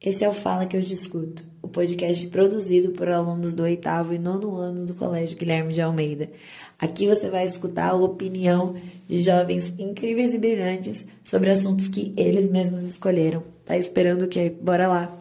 Esse 0.00 0.22
é 0.22 0.28
o 0.28 0.32
Fala 0.32 0.64
que 0.64 0.76
eu 0.76 0.80
discuto, 0.80 1.44
o 1.60 1.66
podcast 1.66 2.24
produzido 2.28 2.92
por 2.92 3.08
alunos 3.08 3.52
do 3.52 3.64
oitavo 3.64 4.14
e 4.14 4.18
nono 4.18 4.54
ano 4.54 4.86
do 4.86 4.94
Colégio 4.94 5.36
Guilherme 5.36 5.74
de 5.74 5.82
Almeida. 5.82 6.30
Aqui 6.78 7.08
você 7.08 7.28
vai 7.28 7.44
escutar 7.44 7.90
a 7.90 7.96
opinião 7.96 8.80
de 9.08 9.20
jovens 9.20 9.74
incríveis 9.76 10.32
e 10.32 10.38
brilhantes 10.38 11.04
sobre 11.24 11.50
assuntos 11.50 11.88
que 11.88 12.14
eles 12.16 12.48
mesmos 12.48 12.84
escolheram. 12.84 13.42
Tá 13.66 13.76
esperando 13.76 14.22
o 14.22 14.28
quê? 14.28 14.50
Bora 14.50 14.86
lá! 14.86 15.12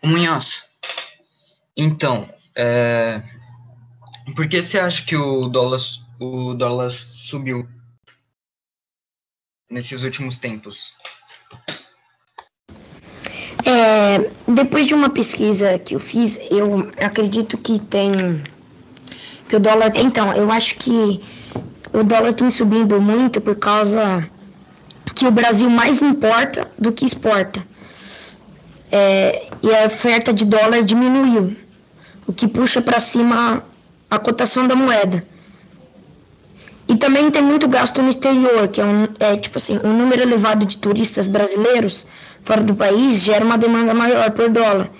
Munhoz, 0.00 0.70
então, 1.76 2.32
é... 2.54 3.20
por 4.36 4.48
que 4.48 4.62
você 4.62 4.78
acha 4.78 5.04
que 5.04 5.16
o 5.16 5.48
dólar, 5.48 5.80
o 6.20 6.54
dólar 6.54 6.92
subiu 6.92 7.68
nesses 9.68 10.04
últimos 10.04 10.36
tempos? 10.36 10.96
É, 13.78 14.28
depois 14.48 14.88
de 14.88 14.94
uma 14.94 15.08
pesquisa 15.08 15.78
que 15.78 15.94
eu 15.94 16.00
fiz, 16.00 16.40
eu 16.50 16.90
acredito 17.00 17.56
que 17.56 17.78
tem 17.78 18.42
que 19.48 19.54
o 19.54 19.60
dólar. 19.60 19.92
Então, 19.94 20.32
eu 20.34 20.50
acho 20.50 20.74
que 20.74 21.20
o 21.92 22.02
dólar 22.02 22.32
tem 22.32 22.50
subindo 22.50 23.00
muito 23.00 23.40
por 23.40 23.54
causa 23.54 24.28
que 25.14 25.28
o 25.28 25.30
Brasil 25.30 25.70
mais 25.70 26.02
importa 26.02 26.68
do 26.76 26.90
que 26.90 27.06
exporta. 27.06 27.64
É, 28.90 29.46
e 29.62 29.72
a 29.72 29.86
oferta 29.86 30.32
de 30.32 30.44
dólar 30.44 30.82
diminuiu, 30.82 31.56
o 32.26 32.32
que 32.32 32.48
puxa 32.48 32.82
para 32.82 32.98
cima 32.98 33.62
a 34.10 34.18
cotação 34.18 34.66
da 34.66 34.74
moeda. 34.74 35.24
E 36.88 36.96
também 36.96 37.30
tem 37.30 37.42
muito 37.42 37.68
gasto 37.68 38.02
no 38.02 38.08
exterior, 38.08 38.66
que 38.66 38.80
é, 38.80 38.84
um, 38.84 39.06
é 39.20 39.36
tipo 39.36 39.56
assim, 39.56 39.78
um 39.84 39.96
número 39.96 40.22
elevado 40.22 40.66
de 40.66 40.78
turistas 40.78 41.28
brasileiros 41.28 42.04
fora 42.44 42.62
do 42.62 42.74
país 42.74 43.20
gera 43.20 43.44
uma 43.44 43.58
demanda 43.58 43.94
maior 43.94 44.30
por 44.30 44.48
dólar, 44.48 44.90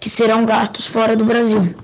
que 0.00 0.08
serão 0.08 0.44
gastos 0.44 0.86
fora 0.86 1.16
do 1.16 1.24
Brasil. 1.24 1.74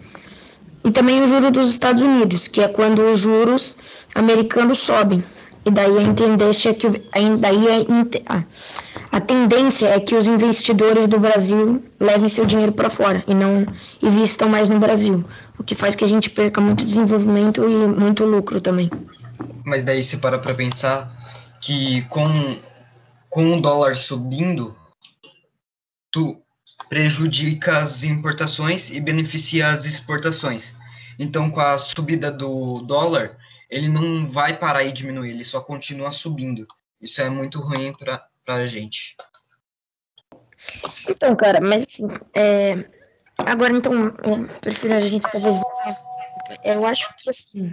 E 0.84 0.90
também 0.90 1.22
o 1.22 1.28
juro 1.28 1.50
dos 1.50 1.68
Estados 1.68 2.02
Unidos, 2.02 2.48
que 2.48 2.60
é 2.60 2.68
quando 2.68 3.02
os 3.02 3.20
juros 3.20 3.76
americanos 4.14 4.78
sobem. 4.78 5.22
E 5.64 5.70
daí 5.70 5.96
a 6.04 6.12
tendência 6.12 6.70
é 6.70 6.74
que 6.74 6.88
daí 7.38 7.64
a, 8.26 8.44
a 9.12 9.20
tendência 9.20 9.86
é 9.86 10.00
que 10.00 10.16
os 10.16 10.26
investidores 10.26 11.06
do 11.06 11.20
Brasil 11.20 11.84
levem 12.00 12.28
seu 12.28 12.44
dinheiro 12.44 12.72
para 12.72 12.90
fora 12.90 13.22
e 13.28 13.34
não 13.34 13.64
investam 14.02 14.48
mais 14.48 14.68
no 14.68 14.80
Brasil, 14.80 15.24
o 15.56 15.62
que 15.62 15.76
faz 15.76 15.94
que 15.94 16.02
a 16.02 16.08
gente 16.08 16.28
perca 16.30 16.60
muito 16.60 16.84
desenvolvimento 16.84 17.62
e 17.62 17.76
muito 17.86 18.24
lucro 18.24 18.60
também. 18.60 18.90
Mas 19.64 19.84
daí 19.84 20.02
você 20.02 20.16
para 20.16 20.36
para 20.36 20.52
pensar 20.52 21.14
que 21.60 22.02
com, 22.08 22.56
com 23.30 23.56
o 23.56 23.60
dólar 23.60 23.94
subindo, 23.94 24.74
tu 26.12 26.40
prejudica 26.88 27.78
as 27.78 28.04
importações 28.04 28.90
e 28.90 29.00
beneficia 29.00 29.68
as 29.68 29.86
exportações. 29.86 30.76
Então, 31.18 31.50
com 31.50 31.60
a 31.60 31.78
subida 31.78 32.30
do 32.30 32.82
dólar, 32.82 33.38
ele 33.70 33.88
não 33.88 34.30
vai 34.30 34.56
parar 34.56 34.84
e 34.84 34.92
diminuir, 34.92 35.30
ele 35.30 35.44
só 35.44 35.60
continua 35.60 36.10
subindo. 36.10 36.66
Isso 37.00 37.20
é 37.22 37.28
muito 37.28 37.58
ruim 37.58 37.94
para 37.94 38.22
a 38.46 38.66
gente. 38.66 39.16
Então, 41.08 41.34
cara, 41.34 41.60
mas 41.60 41.86
assim, 41.88 42.06
é... 42.34 42.84
agora 43.38 43.72
então, 43.72 43.92
eu 44.22 44.46
prefiro 44.60 44.94
a 44.94 45.00
gente 45.00 45.22
talvez. 45.22 45.56
Eu 46.62 46.84
acho 46.84 47.08
que 47.16 47.30
assim, 47.30 47.72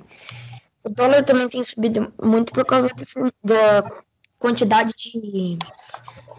o 0.83 0.89
dólar 0.89 1.23
também 1.23 1.49
tem 1.49 1.63
subido 1.63 2.13
muito 2.21 2.51
por 2.53 2.65
causa 2.65 2.89
desse, 2.89 3.19
da 3.43 3.83
quantidade 4.39 4.93
de 4.97 5.57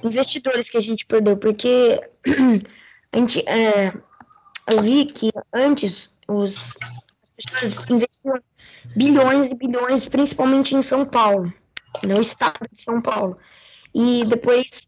investidores 0.02 0.70
que 0.70 0.76
a 0.76 0.80
gente 0.80 1.06
perdeu, 1.06 1.36
porque 1.36 2.00
a 3.12 3.16
gente, 3.16 3.40
é, 3.48 3.92
eu 4.70 4.82
vi 4.82 5.06
que 5.06 5.30
antes 5.52 6.10
os, 6.28 6.74
as 7.38 7.44
pessoas 7.50 7.90
investiam 7.90 8.40
bilhões 8.96 9.50
e 9.50 9.56
bilhões, 9.56 10.04
principalmente 10.04 10.74
em 10.74 10.82
São 10.82 11.04
Paulo, 11.04 11.52
no 12.02 12.20
estado 12.20 12.68
de 12.70 12.80
São 12.80 13.00
Paulo. 13.00 13.36
E 13.94 14.24
depois, 14.26 14.86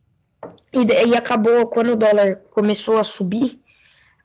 e, 0.72 1.08
e 1.08 1.16
acabou 1.16 1.66
quando 1.66 1.92
o 1.92 1.96
dólar 1.96 2.36
começou 2.50 2.98
a 2.98 3.04
subir, 3.04 3.60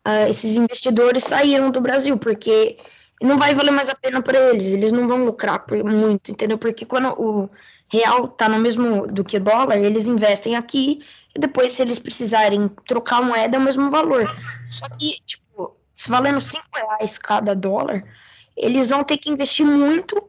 uh, 0.07 0.29
esses 0.29 0.55
investidores 0.55 1.23
saíram 1.23 1.71
do 1.71 1.81
Brasil, 1.81 2.17
porque 2.17 2.77
não 3.21 3.37
vai 3.37 3.55
valer 3.55 3.71
mais 3.71 3.89
a 3.89 3.95
pena 3.95 4.21
para 4.21 4.37
eles, 4.51 4.67
eles 4.67 4.91
não 4.91 5.07
vão 5.07 5.25
lucrar 5.25 5.65
por 5.65 5.83
muito, 5.83 6.31
entendeu? 6.31 6.57
Porque 6.57 6.85
quando 6.85 7.09
o 7.19 7.49
real 7.89 8.27
tá 8.27 8.49
no 8.49 8.59
mesmo 8.59 9.07
do 9.07 9.23
que 9.23 9.39
dólar, 9.39 9.77
eles 9.77 10.05
investem 10.05 10.55
aqui 10.55 11.01
e 11.35 11.39
depois, 11.39 11.73
se 11.73 11.81
eles 11.81 11.99
precisarem 11.99 12.69
trocar 12.85 13.21
moeda, 13.21 13.57
é 13.57 13.59
o 13.59 13.63
mesmo 13.63 13.89
valor. 13.89 14.27
Só 14.69 14.87
que, 14.89 15.19
tipo, 15.25 15.75
se 15.93 16.09
valendo 16.09 16.41
5 16.41 16.63
reais 16.75 17.17
cada 17.17 17.55
dólar, 17.55 18.03
eles 18.55 18.89
vão 18.89 19.03
ter 19.03 19.17
que 19.17 19.29
investir 19.29 19.65
muito 19.65 20.21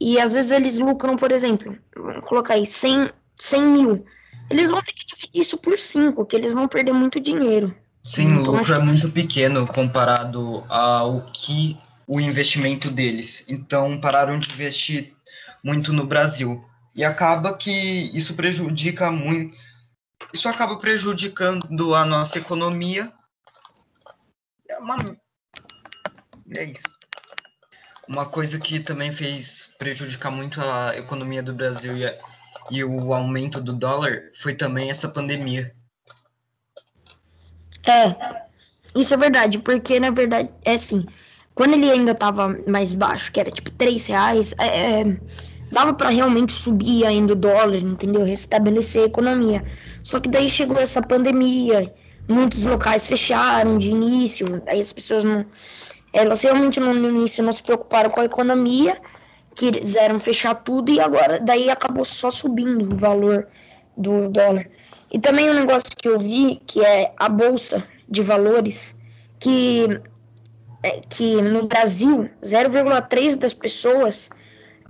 e 0.00 0.20
às 0.20 0.32
vezes 0.32 0.50
eles 0.50 0.78
lucram, 0.78 1.16
por 1.16 1.32
exemplo, 1.32 1.76
vamos 1.96 2.24
colocar 2.24 2.54
aí 2.54 2.66
100, 2.66 3.10
100 3.36 3.62
mil. 3.62 4.04
Eles 4.50 4.70
vão 4.70 4.82
ter 4.82 4.92
que 4.92 5.06
dividir 5.06 5.40
isso 5.40 5.56
por 5.56 5.78
5, 5.78 6.26
que 6.26 6.36
eles 6.36 6.52
vão 6.52 6.68
perder 6.68 6.92
muito 6.92 7.18
dinheiro. 7.18 7.74
Sim, 8.02 8.40
então, 8.40 8.52
o 8.52 8.56
lucro 8.58 8.74
é 8.74 8.78
muito 8.80 9.10
pequeno 9.10 9.66
comparado 9.66 10.64
ao 10.68 11.22
que 11.32 11.78
o 12.06 12.20
investimento 12.20 12.90
deles. 12.90 13.46
Então, 13.48 14.00
pararam 14.00 14.38
de 14.38 14.50
investir 14.50 15.14
muito 15.62 15.92
no 15.92 16.04
Brasil. 16.04 16.62
E 16.94 17.04
acaba 17.04 17.56
que 17.56 17.70
isso 18.16 18.34
prejudica 18.34 19.10
muito. 19.10 19.56
Isso 20.32 20.48
acaba 20.48 20.76
prejudicando 20.76 21.94
a 21.94 22.04
nossa 22.04 22.38
economia. 22.38 23.12
É 24.68 24.78
uma. 24.78 24.96
É 26.56 26.64
isso. 26.64 26.84
Uma 28.08 28.26
coisa 28.26 28.58
que 28.58 28.80
também 28.80 29.12
fez 29.12 29.74
prejudicar 29.78 30.30
muito 30.30 30.60
a 30.60 30.96
economia 30.98 31.42
do 31.42 31.54
Brasil 31.54 31.96
e, 31.96 32.04
a, 32.04 32.14
e 32.70 32.84
o 32.84 33.14
aumento 33.14 33.60
do 33.60 33.72
dólar 33.72 34.30
foi 34.34 34.54
também 34.54 34.90
essa 34.90 35.08
pandemia. 35.08 35.74
É, 37.86 38.42
isso 38.94 39.14
é 39.14 39.16
verdade, 39.16 39.58
porque 39.58 39.98
na 39.98 40.10
verdade 40.10 40.50
é 40.64 40.74
assim, 40.74 41.06
quando 41.54 41.74
ele 41.74 41.90
ainda 41.90 42.12
estava 42.12 42.48
mais 42.66 42.92
baixo, 42.92 43.32
que 43.32 43.40
era 43.40 43.50
tipo 43.50 43.70
3 43.70 44.06
reais, 44.06 44.54
é, 44.58 45.00
é, 45.00 45.20
dava 45.72 45.94
para 45.94 46.10
realmente 46.10 46.52
subir 46.52 47.04
ainda 47.06 47.32
o 47.32 47.36
dólar, 47.36 47.76
entendeu? 47.76 48.24
Restabelecer 48.24 49.02
a 49.02 49.06
economia. 49.06 49.64
Só 50.02 50.20
que 50.20 50.28
daí 50.28 50.48
chegou 50.48 50.76
essa 50.78 51.00
pandemia, 51.00 51.92
muitos 52.28 52.64
locais 52.66 53.06
fecharam 53.06 53.78
de 53.78 53.90
início, 53.90 54.62
aí 54.66 54.80
as 54.80 54.92
pessoas 54.92 55.24
não. 55.24 55.46
Elas 56.12 56.42
realmente 56.42 56.78
no 56.78 57.08
início 57.08 57.42
não 57.42 57.52
se 57.52 57.62
preocuparam 57.62 58.10
com 58.10 58.20
a 58.20 58.26
economia, 58.26 59.00
quiseram 59.54 60.20
fechar 60.20 60.54
tudo 60.56 60.92
e 60.92 61.00
agora 61.00 61.40
daí 61.40 61.70
acabou 61.70 62.04
só 62.04 62.30
subindo 62.30 62.92
o 62.92 62.96
valor 62.96 63.48
do 63.96 64.28
dólar. 64.28 64.68
E 65.10 65.18
também 65.18 65.50
um 65.50 65.54
negócio 65.54 65.90
que 65.96 66.06
eu 66.06 66.18
vi, 66.18 66.60
que 66.66 66.84
é 66.84 67.12
a 67.16 67.30
bolsa 67.30 67.82
de 68.06 68.22
valores, 68.22 68.94
que 69.40 70.00
é, 70.82 71.00
que 71.08 71.40
no 71.40 71.66
Brasil 71.66 72.28
0,3 72.42 73.36
das 73.36 73.54
pessoas 73.54 74.28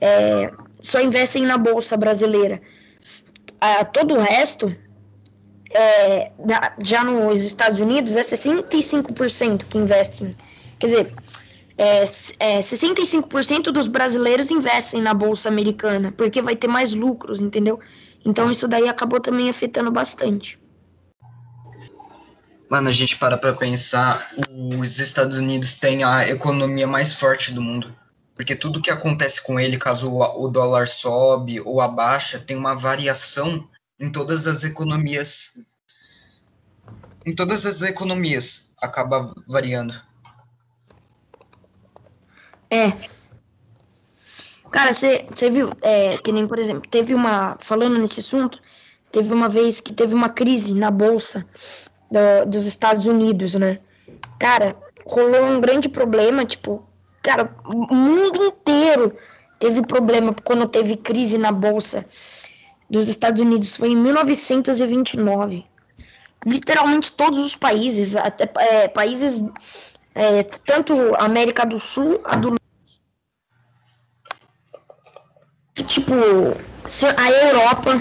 é, 0.01 0.51
só 0.83 1.01
investem 1.01 1.47
na 1.47 1.57
bolsa 1.57 1.97
brasileira. 1.97 2.61
Ah, 3.61 3.85
todo 3.85 4.15
o 4.15 4.21
resto, 4.21 4.75
é, 5.71 6.33
já 6.81 7.05
nos 7.05 7.43
Estados 7.43 7.81
Unidos, 7.81 8.17
é 8.17 8.23
65% 8.23 9.65
que 9.69 9.79
investem. 9.79 10.37
Quer 10.79 10.87
dizer, 10.87 11.15
é, 11.79 12.05
é, 12.39 12.61
65% 12.61 13.71
dos 13.71 13.87
brasileiros 13.87 14.51
investem 14.51 15.01
na 15.01 15.15
bolsa 15.15 15.49
americana, 15.49 16.13
porque 16.13 16.43
vai 16.43 16.57
ter 16.57 16.69
mais 16.69 16.95
lucros, 16.95 17.41
entendeu? 17.41 17.81
Então 18.25 18.51
isso 18.51 18.69
daí 18.69 18.89
acabou 18.89 19.21
também 19.21 19.49
afetando 19.49 19.91
bastante. 19.91 20.61
Mano, 22.69 22.89
a 22.89 22.93
gente 22.93 23.17
para 23.17 23.37
pra 23.37 23.53
pensar, 23.53 24.33
os 24.81 24.99
Estados 24.99 25.37
Unidos 25.37 25.75
têm 25.75 26.05
a 26.05 26.29
economia 26.29 26.87
mais 26.87 27.13
forte 27.13 27.53
do 27.53 27.61
mundo. 27.61 27.95
Porque 28.43 28.57
tudo 28.57 28.83
que 28.83 28.91
acontece 28.91 29.41
com 29.41 29.61
ele, 29.61 29.79
caso 29.79 30.13
o 30.13 30.49
dólar 30.49 30.89
sobe 30.89 31.61
ou 31.61 31.81
abaixa, 31.81 32.41
tem 32.41 32.57
uma 32.57 32.75
variação 32.75 33.69
em 34.01 34.11
todas 34.11 34.49
as 34.49 34.65
economias. 34.65 35.61
Em 37.25 37.33
todas 37.37 37.65
as 37.65 37.83
economias 37.83 38.73
acaba 38.77 39.33
variando. 39.47 39.95
É. 42.69 42.91
Cara, 44.73 44.93
você 44.93 45.49
viu, 45.49 45.71
é, 45.81 46.19
que 46.19 46.33
nem, 46.33 46.45
por 46.45 46.59
exemplo, 46.59 46.91
teve 46.91 47.15
uma. 47.15 47.57
Falando 47.61 47.97
nesse 47.97 48.19
assunto, 48.19 48.59
teve 49.13 49.33
uma 49.33 49.49
vez 49.49 49.81
que 49.81 49.93
teve 49.93 50.17
uma 50.17 50.29
crise 50.29 50.75
na 50.75 50.91
bolsa 50.91 51.47
do, 52.11 52.51
dos 52.51 52.65
Estados 52.65 53.07
Unidos, 53.07 53.55
né? 53.55 53.79
Cara, 54.37 54.75
rolou 55.07 55.45
um 55.45 55.61
grande 55.61 55.89
problema, 55.89 56.45
tipo, 56.45 56.85
cara, 57.23 57.55
o 57.65 57.95
mundo 57.95 58.45
inteiro 58.45 59.17
teve 59.59 59.83
problema 59.83 60.35
quando 60.45 60.69
teve 60.69 60.97
crise 60.97 61.39
na 61.39 61.53
bolsa 61.53 62.05
dos 62.91 63.09
Estados 63.09 63.41
Unidos 63.41 63.77
foi 63.77 63.89
em 63.89 63.97
1929. 63.97 65.65
Literalmente 66.45 67.13
todos 67.13 67.39
os 67.39 67.57
países, 67.57 68.17
até 68.17 68.51
é, 68.59 68.89
países 68.89 69.43
é, 70.15 70.43
tanto 70.43 70.93
América 71.17 71.65
do 71.65 71.79
Sul, 71.79 72.21
a 72.25 72.37
do 72.37 72.55
tipo 75.87 76.13
a 77.17 77.31
Europa, 77.31 77.99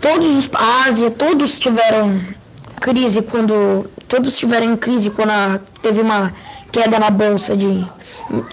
todos 0.00 0.26
os 0.36 0.50
a 0.52 0.84
Ásia, 0.84 1.10
todos 1.10 1.58
tiveram 1.58 2.20
crise 2.80 3.22
quando 3.22 3.90
todos 4.08 4.36
tiveram 4.36 4.76
crise 4.76 5.10
quando 5.10 5.30
a, 5.30 5.60
teve 5.80 6.00
uma 6.00 6.34
queda 6.72 6.98
na 6.98 7.10
bolsa 7.10 7.56
de, 7.56 7.86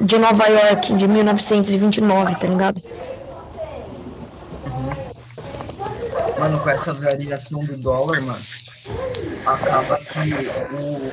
de 0.01 0.17
Nova 0.19 0.45
York 0.45 0.93
de 0.93 1.07
1929, 1.07 2.35
tá 2.35 2.47
ligado? 2.47 2.83
Mano, 6.37 6.59
com 6.59 6.69
essa 6.69 6.93
variação 6.93 7.63
do 7.65 7.75
dólar, 7.77 8.21
mano, 8.21 8.39
acaba 9.45 9.97
que 9.97 10.75
o, 10.75 11.11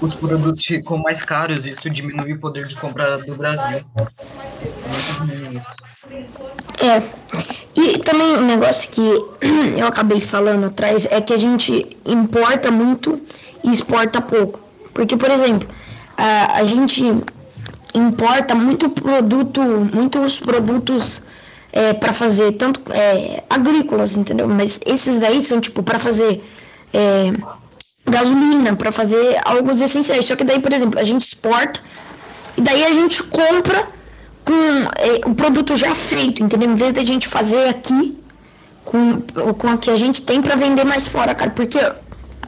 os 0.00 0.14
produtos 0.14 0.64
ficam 0.64 0.98
mais 0.98 1.22
caros, 1.22 1.66
isso 1.66 1.90
diminui 1.90 2.34
o 2.34 2.38
poder 2.38 2.66
de 2.66 2.76
compra 2.76 3.18
do 3.18 3.34
Brasil. 3.34 3.84
É. 6.80 7.02
E 7.76 7.98
também 7.98 8.36
um 8.36 8.46
negócio 8.46 8.88
que 8.88 9.00
eu 9.76 9.86
acabei 9.86 10.20
falando 10.20 10.66
atrás 10.66 11.06
é 11.10 11.20
que 11.20 11.32
a 11.32 11.38
gente 11.38 11.96
importa 12.06 12.70
muito 12.70 13.20
e 13.62 13.72
exporta 13.72 14.20
pouco. 14.20 14.63
Porque, 14.94 15.16
por 15.16 15.30
exemplo, 15.30 15.68
a, 16.16 16.58
a 16.58 16.64
gente 16.64 17.02
importa 17.92 18.54
muito 18.54 18.88
produto, 18.88 19.60
muitos 19.60 20.38
produtos 20.38 21.22
é, 21.72 21.92
para 21.92 22.12
fazer 22.12 22.52
tanto 22.52 22.80
é, 22.92 23.42
agrícolas, 23.50 24.16
entendeu? 24.16 24.48
Mas 24.48 24.80
esses 24.86 25.18
daí 25.18 25.42
são 25.42 25.60
tipo 25.60 25.82
para 25.82 25.98
fazer 25.98 26.42
é, 26.92 27.32
gasolina, 28.08 28.76
para 28.76 28.92
fazer 28.92 29.40
algo 29.44 29.70
essenciais. 29.72 30.24
Só 30.24 30.36
que 30.36 30.44
daí, 30.44 30.60
por 30.60 30.72
exemplo, 30.72 31.00
a 31.00 31.04
gente 31.04 31.22
exporta 31.22 31.80
e 32.56 32.60
daí 32.60 32.84
a 32.84 32.92
gente 32.92 33.22
compra 33.24 33.88
com 34.44 34.54
é, 34.54 35.28
o 35.28 35.34
produto 35.34 35.74
já 35.76 35.94
feito, 35.94 36.42
entendeu? 36.42 36.70
Em 36.70 36.76
vez 36.76 36.92
da 36.92 37.04
gente 37.04 37.26
fazer 37.26 37.68
aqui 37.68 38.16
com, 38.84 39.20
com 39.54 39.72
o 39.72 39.78
que 39.78 39.90
a 39.90 39.96
gente 39.96 40.22
tem 40.22 40.40
para 40.40 40.54
vender 40.54 40.84
mais 40.84 41.08
fora, 41.08 41.34
cara. 41.34 41.50
Porque, 41.50 41.78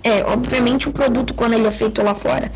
é, 0.06 0.24
obviamente, 0.24 0.88
o 0.88 0.92
produto, 0.92 1.34
quando 1.34 1.54
ele 1.54 1.66
é 1.66 1.70
feito 1.72 2.00
lá 2.00 2.14
fora, 2.14 2.52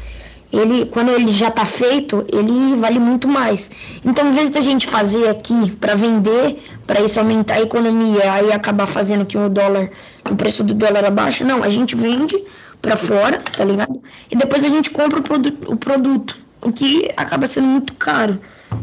ele, 0.53 0.87
quando 0.87 1.11
ele 1.11 1.33
já 1.33 1.49
está 1.49 1.65
feito, 1.65 2.25
ele 2.33 2.77
vale 2.77 3.01
muito 3.01 3.27
mais. 3.27 3.69
Então, 4.05 4.29
em 4.29 4.31
vez 4.31 4.51
da 4.51 4.61
gente 4.61 4.87
fazer 4.87 5.29
aqui 5.29 5.75
para 5.75 5.97
vender, 5.97 6.63
para 6.87 7.01
isso 7.01 7.19
aumentar 7.19 7.55
a 7.55 7.61
economia, 7.61 8.33
aí 8.33 8.53
acabar 8.53 8.87
fazendo 8.87 9.27
que 9.27 9.37
o 9.37 9.49
dólar, 9.49 9.91
o 10.31 10.37
preço 10.37 10.63
do 10.63 10.75
dólar 10.75 11.05
abaixa, 11.05 11.45
não, 11.45 11.65
a 11.65 11.69
gente 11.69 11.97
vende 11.97 12.41
para 12.81 12.97
fora, 12.97 13.39
tá 13.39 13.65
ligado? 13.65 14.01
E 14.31 14.37
depois 14.37 14.63
a 14.63 14.69
gente 14.69 14.91
compra 14.91 15.19
o, 15.19 15.23
produ 15.23 15.53
o 15.67 15.77
produto, 15.77 16.37
o 16.63 16.71
que 16.71 17.11
acaba 17.17 17.49
sendo 17.49 17.67
muito 17.67 17.95
caro. 17.95 18.39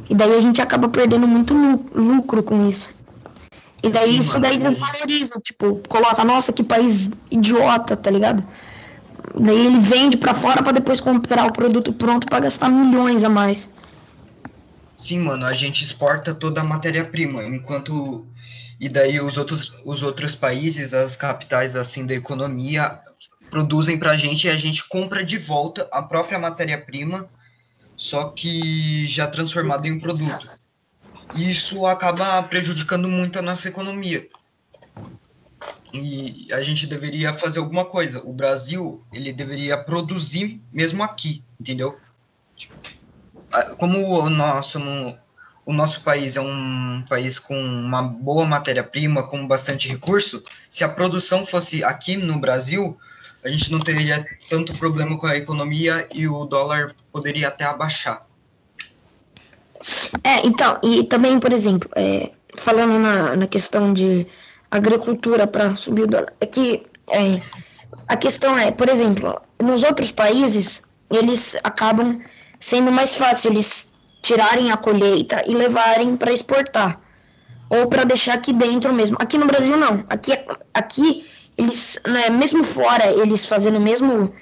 E 0.10 0.14
daí 0.14 0.36
a 0.36 0.42
gente 0.42 0.62
acaba 0.62 0.90
perdendo 0.90 1.26
muito 1.26 1.54
lucro 1.96 2.44
com 2.44 2.68
isso. 2.68 2.97
E 3.84 3.90
daí 3.90 4.14
Sim, 4.14 4.20
isso 4.20 4.40
daí 4.40 4.58
valoriza, 4.58 5.40
tipo, 5.42 5.82
coloca, 5.88 6.24
nossa, 6.24 6.52
que 6.52 6.64
país 6.64 7.10
idiota, 7.30 7.96
tá 7.96 8.10
ligado? 8.10 8.44
Daí 9.40 9.68
ele 9.68 9.80
vende 9.80 10.18
para 10.18 10.34
fora 10.34 10.64
para 10.64 10.72
depois 10.72 11.00
comprar 11.00 11.46
o 11.46 11.54
produto 11.54 11.94
pronto 11.94 12.26
para 12.28 12.40
gastar 12.40 12.70
milhões 12.70 13.24
a 13.24 13.30
mais. 13.30 13.70
Sim, 14.98 15.20
mano, 15.20 15.46
a 15.46 15.54
gente 15.54 15.84
exporta 15.84 16.34
toda 16.34 16.62
a 16.62 16.64
matéria-prima, 16.64 17.44
enquanto 17.44 18.26
e 18.80 18.90
daí 18.90 19.20
os 19.20 19.38
outros 19.38 19.74
os 19.86 20.04
outros 20.04 20.36
países, 20.36 20.94
as 20.94 21.16
capitais 21.16 21.76
assim 21.76 22.06
da 22.06 22.14
economia 22.14 23.00
produzem 23.50 23.98
pra 23.98 24.16
gente 24.16 24.46
e 24.46 24.50
a 24.50 24.58
gente 24.58 24.88
compra 24.88 25.24
de 25.24 25.38
volta 25.38 25.88
a 25.92 26.02
própria 26.02 26.38
matéria-prima 26.38 27.30
só 27.96 28.26
que 28.26 29.06
já 29.08 29.28
transformado 29.28 29.88
em 29.88 29.94
um 29.94 30.00
produto. 30.00 30.57
Isso 31.38 31.86
acaba 31.86 32.42
prejudicando 32.44 33.08
muito 33.08 33.38
a 33.38 33.42
nossa 33.44 33.68
economia. 33.68 34.28
E 35.94 36.52
a 36.52 36.62
gente 36.62 36.88
deveria 36.88 37.34
fazer 37.34 37.60
alguma 37.60 37.86
coisa. 37.86 38.22
O 38.24 38.34
Brasil, 38.34 39.04
ele 39.14 39.32
deveria 39.32 39.78
produzir 39.78 40.60
mesmo 40.74 41.04
aqui, 41.04 41.44
entendeu? 41.60 42.00
Como 43.78 44.20
o 44.20 44.30
nosso, 44.30 44.80
o 45.66 45.72
nosso 45.72 46.02
país 46.02 46.36
é 46.36 46.42
um 46.42 47.04
país 47.08 47.38
com 47.38 47.56
uma 47.56 48.02
boa 48.02 48.46
matéria-prima, 48.46 49.24
com 49.24 49.48
bastante 49.48 49.88
recurso, 49.88 50.44
se 50.68 50.84
a 50.84 50.90
produção 50.90 51.46
fosse 51.46 51.84
aqui 51.84 52.18
no 52.18 52.40
Brasil, 52.40 52.98
a 53.44 53.50
gente 53.50 53.72
não 53.72 53.80
teria 53.80 54.26
tanto 54.50 54.78
problema 54.78 55.18
com 55.18 55.28
a 55.28 55.38
economia 55.38 56.08
e 56.14 56.28
o 56.28 56.44
dólar 56.46 56.94
poderia 57.12 57.48
até 57.48 57.64
abaixar. 57.64 58.26
É, 60.24 60.46
então, 60.46 60.80
e 60.84 61.04
também, 61.04 61.40
por 61.40 61.52
exemplo, 61.54 61.90
é, 61.96 62.32
falando 62.56 63.00
na, 63.00 63.36
na 63.36 63.48
questão 63.48 63.94
de 63.94 64.28
agricultura 64.70 65.48
para 65.48 65.76
subir 65.76 66.04
o 66.04 66.08
dólar, 66.08 66.34
é 66.42 66.46
que 66.46 66.86
é, 67.10 67.42
a 68.08 68.18
questão 68.18 68.58
é, 68.58 68.72
por 68.72 68.90
exemplo, 68.90 69.40
nos 69.62 69.84
outros 69.84 70.12
países, 70.12 70.84
eles 71.10 71.56
acabam 71.64 72.20
sendo 72.60 72.92
mais 72.92 73.16
fácil 73.16 73.52
eles 73.52 73.90
tirarem 74.22 74.72
a 74.72 74.78
colheita 74.78 75.44
e 75.48 75.54
levarem 75.54 76.18
para 76.18 76.34
exportar 76.34 77.00
ou 77.70 77.88
para 77.88 78.04
deixar 78.04 78.34
aqui 78.34 78.52
dentro 78.54 78.92
mesmo. 78.94 79.18
Aqui 79.20 79.38
no 79.38 79.46
Brasil 79.46 79.78
não. 79.78 80.04
Aqui, 80.10 80.32
aqui 80.74 81.26
eles, 81.58 82.00
né, 82.06 82.30
mesmo 82.30 82.64
fora, 82.64 83.12
eles 83.12 83.46
fazendo 83.46 83.80
mesmo 83.80 84.34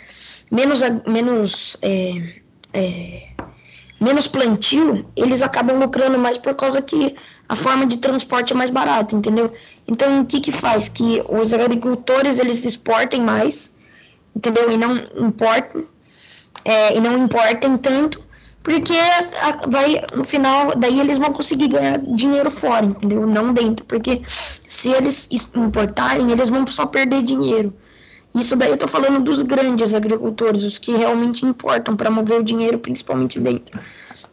menos, 0.52 0.82
menos, 1.08 1.78
é, 1.82 2.42
é, 2.74 3.30
menos 4.00 4.28
plantio, 4.28 5.06
eles 5.16 5.42
acabam 5.42 5.80
lucrando 5.80 6.18
mais 6.18 6.38
por 6.38 6.54
causa 6.56 6.82
que 6.82 7.16
a 7.48 7.56
forma 7.56 7.86
de 7.86 7.98
transporte 7.98 8.54
é 8.54 8.56
mais 8.56 8.70
barata, 8.70 9.16
entendeu? 9.16 9.52
Então, 9.88 10.22
o 10.22 10.26
que 10.26 10.40
que 10.40 10.52
faz? 10.52 10.90
Que 10.90 11.24
os 11.30 11.54
agricultores, 11.54 12.40
eles 12.40 12.66
exportem 12.66 13.22
mais, 13.22 13.72
entendeu? 14.36 14.72
E 14.72 14.78
não 14.78 14.96
importam, 15.28 15.84
é, 16.64 16.98
e 16.98 17.00
não 17.00 17.18
importem 17.18 17.78
tanto, 17.78 18.22
porque 18.64 18.94
vai 19.68 20.02
no 20.16 20.24
final 20.24 20.76
daí 20.76 21.00
eles 21.00 21.20
vão 21.20 21.32
conseguir 21.32 21.68
ganhar 21.68 22.00
dinheiro 22.00 22.50
fora, 22.50 22.86
entendeu? 22.86 23.26
Não 23.28 23.54
dentro, 23.54 23.86
porque 23.86 24.24
se 24.26 24.90
eles 24.90 25.30
importarem, 25.56 26.32
eles 26.32 26.50
vão 26.50 26.66
só 26.68 26.88
perder 26.88 27.22
dinheiro. 27.22 27.72
Isso 28.36 28.56
daí 28.58 28.70
eu 28.70 28.78
tô 28.78 28.88
falando 28.88 29.24
dos 29.24 29.42
grandes 29.42 29.94
agricultores, 29.94 30.64
os 30.64 30.78
que 30.78 30.92
realmente 30.92 31.46
importam 31.46 31.96
para 31.96 32.12
mover 32.12 32.42
o 32.42 32.44
dinheiro, 32.44 32.78
principalmente 32.78 33.40
dentro 33.40 33.80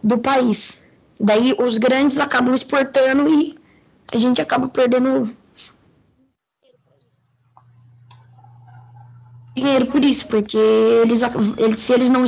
do 0.03 0.19
país. 0.19 0.83
Daí 1.21 1.55
os 1.57 1.79
grandes 1.79 2.19
acabam 2.19 2.53
exportando 2.53 3.29
e 3.29 3.57
a 4.13 4.19
gente 4.19 4.43
acaba 4.43 4.67
perdendo 4.67 5.23
dinheiro 9.55 9.87
por 9.87 10.05
isso, 10.05 10.27
porque 10.27 10.57
eles, 10.57 11.21
eles 11.57 11.79
se 11.79 11.93
eles 11.93 12.11
não 12.11 12.25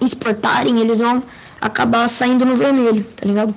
exportarem, 0.00 0.78
eles 0.78 0.98
vão 0.98 1.22
acabar 1.58 2.06
saindo 2.08 2.44
no 2.44 2.54
vermelho, 2.54 3.04
tá 3.16 3.26
ligado? 3.26 3.54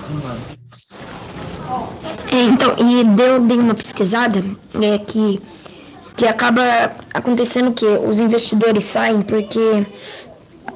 Sim, 0.00 0.14
mano. 0.14 0.61
É, 2.30 2.42
então, 2.44 2.74
e 2.78 3.04
deu, 3.04 3.40
dei 3.40 3.58
uma 3.58 3.74
pesquisada 3.74 4.44
é, 4.80 4.98
que, 4.98 5.40
que 6.16 6.26
acaba 6.26 6.62
acontecendo 7.12 7.72
que 7.72 7.84
os 7.84 8.18
investidores 8.18 8.84
saem 8.84 9.22
porque 9.22 9.86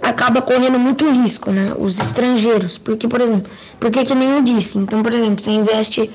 acaba 0.03 0.43
correndo 0.43 0.79
muito 0.79 1.09
risco, 1.11 1.50
né? 1.50 1.73
Os 1.79 1.99
estrangeiros. 1.99 2.79
Porque, 2.79 3.09
por 3.09 3.21
exemplo, 3.21 3.50
porque 3.81 4.05
que 4.05 4.15
nem 4.15 4.31
eu 4.31 4.43
disse, 4.43 4.79
então, 4.79 5.03
por 5.03 5.12
exemplo, 5.12 5.43
você 5.43 5.50
investe 5.50 6.11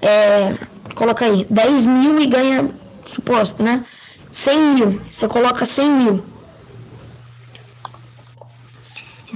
é, 0.00 0.56
coloca 0.94 1.24
aí 1.24 1.46
10 1.48 1.86
mil 1.86 2.18
e 2.18 2.26
ganha, 2.26 2.68
suposto, 3.06 3.62
né? 3.62 3.84
100 4.30 4.60
mil. 4.60 5.00
Você 5.08 5.28
coloca 5.28 5.64
100 5.64 5.90
mil. 5.90 6.24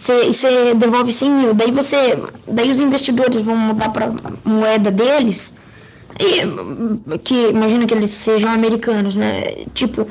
Você, 0.00 0.74
devolve 0.74 1.12
100 1.12 1.30
mil. 1.30 1.54
Daí 1.54 1.70
você. 1.70 2.18
Daí 2.48 2.72
os 2.72 2.80
investidores 2.80 3.42
vão 3.42 3.54
mudar 3.54 3.90
para 3.90 4.10
moeda 4.44 4.90
deles. 4.90 5.52
E, 6.18 7.18
que 7.18 7.48
imagina 7.48 7.86
que 7.86 7.92
eles 7.92 8.10
sejam 8.10 8.50
americanos, 8.50 9.14
né? 9.14 9.42
Tipo. 9.74 10.08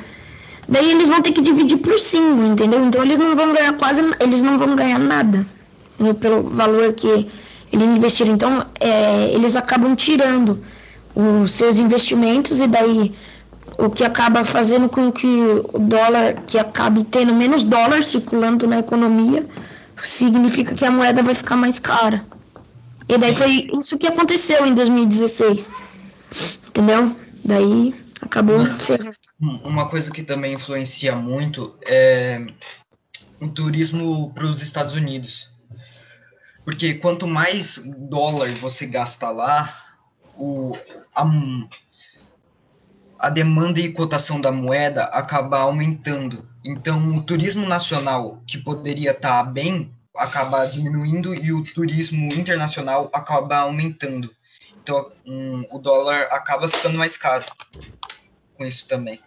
Daí 0.68 0.92
eles 0.92 1.08
vão 1.08 1.20
ter 1.20 1.32
que 1.32 1.40
dividir 1.40 1.78
por 1.78 1.98
5, 1.98 2.22
entendeu? 2.44 2.84
Então 2.84 3.02
eles 3.02 3.18
não 3.18 3.34
vão 3.34 3.52
ganhar 3.52 3.72
quase. 3.72 4.00
Eles 4.20 4.42
não 4.42 4.56
vão 4.56 4.76
ganhar 4.76 5.00
nada. 5.00 5.44
Né? 5.98 6.12
Pelo 6.12 6.44
valor 6.44 6.92
que 6.92 7.28
eles 7.72 7.88
investiram. 7.88 8.34
Então, 8.34 8.64
é, 8.78 9.32
eles 9.34 9.56
acabam 9.56 9.96
tirando 9.96 10.62
os 11.16 11.50
seus 11.50 11.80
investimentos 11.80 12.60
e 12.60 12.68
daí 12.68 13.12
o 13.76 13.90
que 13.90 14.04
acaba 14.04 14.44
fazendo 14.44 14.88
com 14.88 15.10
que 15.10 15.26
o 15.26 15.78
dólar, 15.80 16.42
que 16.46 16.58
acabe 16.58 17.02
tendo 17.02 17.34
menos 17.34 17.64
dólar 17.64 18.04
circulando 18.04 18.68
na 18.68 18.78
economia, 18.78 19.44
significa 20.06 20.74
que 20.74 20.84
a 20.84 20.90
moeda 20.90 21.22
vai 21.22 21.34
ficar 21.34 21.56
mais 21.56 21.78
cara. 21.78 22.24
E 23.08 23.18
daí 23.18 23.32
Sim. 23.32 23.38
foi 23.38 23.70
isso 23.78 23.98
que 23.98 24.06
aconteceu 24.06 24.66
em 24.66 24.74
2016. 24.74 25.70
Entendeu? 26.68 27.16
Daí 27.44 27.94
acabou. 28.20 28.60
Uma 29.40 29.88
coisa 29.88 30.12
que 30.12 30.22
também 30.22 30.54
influencia 30.54 31.14
muito 31.16 31.76
é 31.86 32.46
o 33.40 33.48
turismo 33.48 34.32
para 34.32 34.44
os 34.44 34.62
Estados 34.62 34.94
Unidos. 34.94 35.50
Porque 36.64 36.94
quanto 36.94 37.26
mais 37.26 37.82
dólar 37.96 38.50
você 38.50 38.86
gasta 38.86 39.30
lá, 39.30 39.74
o, 40.36 40.76
a, 41.14 41.24
a 43.18 43.30
demanda 43.30 43.80
e 43.80 43.92
cotação 43.92 44.40
da 44.40 44.52
moeda 44.52 45.04
acaba 45.04 45.58
aumentando. 45.58 46.48
Então, 46.64 47.16
o 47.16 47.22
turismo 47.22 47.66
nacional, 47.66 48.42
que 48.46 48.58
poderia 48.58 49.12
estar 49.12 49.44
tá 49.44 49.50
bem, 49.50 49.94
acaba 50.14 50.66
diminuindo 50.66 51.34
e 51.34 51.52
o 51.52 51.64
turismo 51.64 52.32
internacional 52.32 53.08
acaba 53.12 53.58
aumentando. 53.58 54.30
Então, 54.82 55.10
um, 55.26 55.64
o 55.70 55.78
dólar 55.78 56.28
acaba 56.30 56.68
ficando 56.68 56.98
mais 56.98 57.16
caro 57.16 57.44
com 58.56 58.64
isso 58.64 58.86
também. 58.86 59.20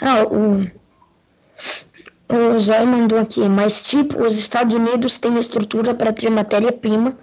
Ah, 0.00 0.24
o, 0.24 0.62
o 2.28 2.86
mandou 2.86 3.18
aqui, 3.18 3.48
mas 3.48 3.84
tipo, 3.84 4.22
os 4.22 4.36
Estados 4.36 4.74
Unidos 4.74 5.18
têm 5.18 5.38
estrutura 5.38 5.94
para 5.94 6.12
ter 6.12 6.28
matéria-prima 6.30 7.16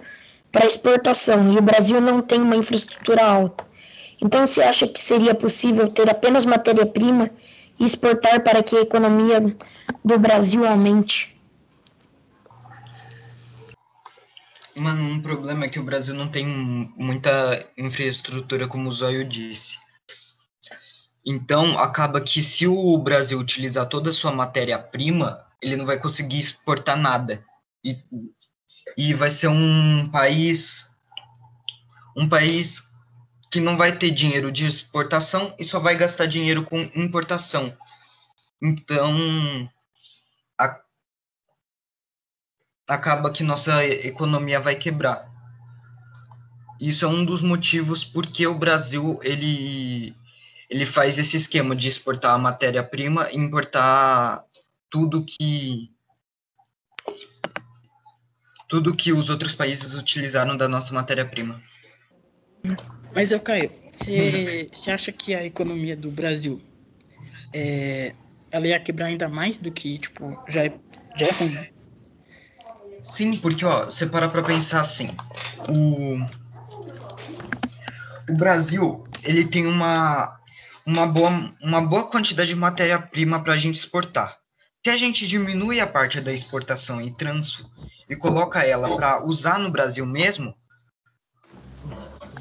para 0.50 0.66
exportação 0.66 1.52
e 1.52 1.58
o 1.58 1.62
Brasil 1.62 2.00
não 2.00 2.20
tem 2.20 2.40
uma 2.40 2.56
infraestrutura 2.56 3.24
alta. 3.24 3.71
Então, 4.22 4.46
você 4.46 4.62
acha 4.62 4.86
que 4.86 5.00
seria 5.00 5.34
possível 5.34 5.90
ter 5.90 6.08
apenas 6.08 6.44
matéria-prima 6.44 7.28
e 7.78 7.84
exportar 7.84 8.40
para 8.44 8.62
que 8.62 8.76
a 8.76 8.82
economia 8.82 9.40
do 10.04 10.18
Brasil 10.18 10.64
aumente? 10.64 11.36
Mano, 14.76 15.02
um 15.02 15.20
problema 15.20 15.64
é 15.64 15.68
que 15.68 15.80
o 15.80 15.82
Brasil 15.82 16.14
não 16.14 16.28
tem 16.28 16.46
muita 16.46 17.68
infraestrutura, 17.76 18.68
como 18.68 18.88
o 18.88 18.92
Zóio 18.92 19.24
disse. 19.24 19.76
Então, 21.26 21.76
acaba 21.78 22.20
que 22.20 22.40
se 22.40 22.66
o 22.66 22.96
Brasil 22.98 23.38
utilizar 23.38 23.86
toda 23.86 24.10
a 24.10 24.12
sua 24.12 24.30
matéria-prima, 24.30 25.44
ele 25.60 25.76
não 25.76 25.84
vai 25.84 25.98
conseguir 25.98 26.38
exportar 26.38 26.96
nada. 26.96 27.44
E, 27.84 27.98
e 28.96 29.14
vai 29.14 29.30
ser 29.30 29.48
um 29.48 30.08
país 30.08 30.92
um 32.16 32.28
país 32.28 32.91
que 33.52 33.60
não 33.60 33.76
vai 33.76 33.92
ter 33.92 34.10
dinheiro 34.10 34.50
de 34.50 34.66
exportação 34.66 35.54
e 35.58 35.64
só 35.64 35.78
vai 35.78 35.94
gastar 35.94 36.24
dinheiro 36.24 36.64
com 36.64 36.80
importação. 36.94 37.76
Então, 38.62 39.70
a, 40.58 40.80
acaba 42.88 43.30
que 43.30 43.42
nossa 43.42 43.84
economia 43.84 44.58
vai 44.58 44.74
quebrar. 44.74 45.30
Isso 46.80 47.04
é 47.04 47.08
um 47.08 47.26
dos 47.26 47.42
motivos 47.42 48.02
porque 48.02 48.46
o 48.46 48.54
Brasil 48.54 49.20
ele 49.22 50.16
ele 50.70 50.86
faz 50.86 51.18
esse 51.18 51.36
esquema 51.36 51.76
de 51.76 51.86
exportar 51.86 52.34
a 52.34 52.38
matéria-prima 52.38 53.30
e 53.30 53.36
importar 53.36 54.42
tudo 54.88 55.22
que 55.22 55.92
tudo 58.66 58.96
que 58.96 59.12
os 59.12 59.28
outros 59.28 59.54
países 59.54 59.94
utilizaram 59.94 60.56
da 60.56 60.66
nossa 60.66 60.94
matéria-prima. 60.94 61.60
Mas 63.14 63.30
eu 63.30 63.40
Caio, 63.40 63.70
você 63.90 64.90
acha 64.90 65.12
que 65.12 65.34
a 65.34 65.44
economia 65.44 65.96
do 65.96 66.10
Brasil 66.10 66.60
é, 67.52 68.14
ela 68.50 68.66
ia 68.66 68.80
quebrar 68.80 69.06
ainda 69.06 69.28
mais 69.28 69.58
do 69.58 69.70
que 69.70 69.98
tipo 69.98 70.38
já 70.48 70.64
é, 70.64 70.72
já 71.16 71.26
é 71.26 71.30
ruim? 71.32 71.68
Sim, 73.02 73.36
porque 73.36 73.64
ó, 73.64 73.84
você 73.84 74.06
para 74.06 74.28
para 74.28 74.42
pensar 74.42 74.80
assim, 74.80 75.08
o 75.68 76.18
o 78.28 78.34
Brasil 78.34 79.04
ele 79.24 79.44
tem 79.44 79.66
uma 79.66 80.38
uma 80.84 81.06
boa, 81.06 81.54
uma 81.60 81.80
boa 81.80 82.08
quantidade 82.08 82.48
de 82.48 82.56
matéria-prima 82.56 83.42
para 83.42 83.54
a 83.54 83.58
gente 83.58 83.76
exportar. 83.76 84.36
Se 84.84 84.90
a 84.90 84.96
gente 84.96 85.28
diminui 85.28 85.80
a 85.80 85.86
parte 85.86 86.20
da 86.20 86.32
exportação 86.32 87.00
e 87.00 87.14
transo 87.14 87.70
e 88.08 88.16
coloca 88.16 88.64
ela 88.64 88.88
para 88.96 89.24
usar 89.24 89.58
no 89.58 89.70
Brasil 89.70 90.04
mesmo, 90.04 90.54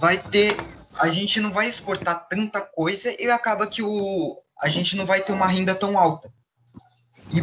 vai 0.01 0.17
ter. 0.17 0.57
A 0.99 1.09
gente 1.09 1.39
não 1.39 1.51
vai 1.51 1.69
exportar 1.69 2.27
tanta 2.27 2.59
coisa 2.59 3.15
e 3.17 3.29
acaba 3.29 3.67
que 3.67 3.81
o, 3.83 4.35
a 4.59 4.67
gente 4.67 4.97
não 4.97 5.05
vai 5.05 5.21
ter 5.21 5.31
uma 5.31 5.47
renda 5.47 5.75
tão 5.75 5.97
alta. 5.97 6.29
E 7.31 7.41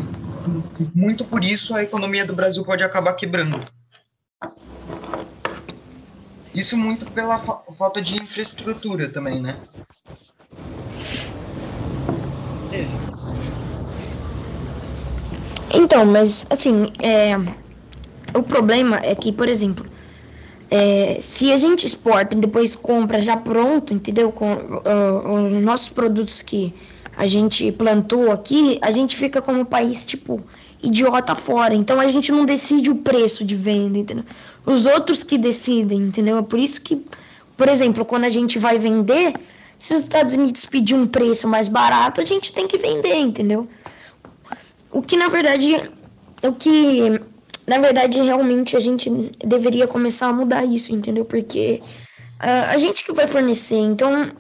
muito 0.95 1.25
por 1.25 1.45
isso 1.45 1.75
a 1.75 1.83
economia 1.83 2.27
do 2.27 2.35
Brasil 2.35 2.65
pode 2.65 2.83
acabar 2.83 3.15
quebrando. 3.15 3.65
Isso 6.53 6.77
muito 6.77 7.07
pela 7.07 7.39
fa 7.39 7.63
falta 7.77 8.03
de 8.03 8.21
infraestrutura 8.21 9.09
também, 9.09 9.41
né? 9.41 9.57
Então, 15.73 16.05
mas 16.05 16.45
assim, 16.51 16.93
é, 17.01 17.37
o 18.37 18.43
problema 18.43 18.99
é 18.99 19.15
que, 19.15 19.33
por 19.33 19.49
exemplo, 19.49 19.88
é, 20.71 21.21
se 21.23 21.53
a 21.53 21.59
gente 21.59 21.87
exporta 21.87 22.37
e 22.37 22.41
depois 22.41 22.75
compra 22.75 23.21
já 23.21 23.37
pronto, 23.37 23.95
entendeu? 23.95 24.31
Com 24.31 24.53
uh, 24.53 25.47
os 25.47 25.63
nossos 25.63 25.89
produtos 25.89 26.43
que 26.43 26.75
a 27.17 27.27
gente 27.27 27.73
plantou 27.73 28.31
aqui, 28.31 28.79
a 28.83 28.93
gente 28.93 29.17
fica 29.17 29.41
como 29.41 29.65
país, 29.65 30.05
tipo, 30.05 30.43
idiota 30.83 31.35
fora. 31.35 31.75
Então 31.75 31.99
a 31.99 32.07
gente 32.09 32.31
não 32.31 32.45
decide 32.45 32.91
o 32.91 32.97
preço 32.97 33.45
de 33.45 33.55
venda, 33.55 33.99
entendeu? 33.99 34.25
Os 34.65 34.87
outros 34.87 35.25
que 35.25 35.39
decidem, 35.39 35.99
entendeu? 35.99 36.39
É 36.39 36.43
por 36.43 36.59
isso 36.59 36.81
que, 36.81 37.03
por 37.57 37.69
exemplo, 37.69 38.05
quando 38.05 38.25
a 38.25 38.31
gente 38.31 38.59
vai 38.59 38.79
vender, 38.79 39.33
se 39.79 39.95
os 39.95 40.01
Estados 40.01 40.35
Unidos 40.35 40.65
pedir 40.67 40.95
um 40.95 41.07
preço 41.07 41.49
mais 41.49 41.67
barato, 41.67 42.21
a 42.21 42.25
gente 42.25 42.53
tem 42.53 42.69
que 42.69 42.77
vender, 42.77 43.17
entendeu? 43.17 43.67
O 44.91 45.03
que 45.03 45.17
na 45.17 45.29
verdade, 45.29 45.91
o 46.43 46.53
que 46.53 47.21
na 47.69 47.79
verdade 47.79 48.21
realmente 48.21 48.75
a 48.77 48.81
gente 48.81 49.11
deveria 49.45 49.87
começar 49.87 50.29
a 50.29 50.33
mudar 50.33 50.65
isso, 50.65 50.91
entendeu? 50.93 51.25
Porque 51.25 51.83
uh, 52.41 52.71
a 52.71 52.79
gente 52.79 53.05
que 53.05 53.13
vai 53.13 53.27
fornecer, 53.27 53.77
então 53.77 54.33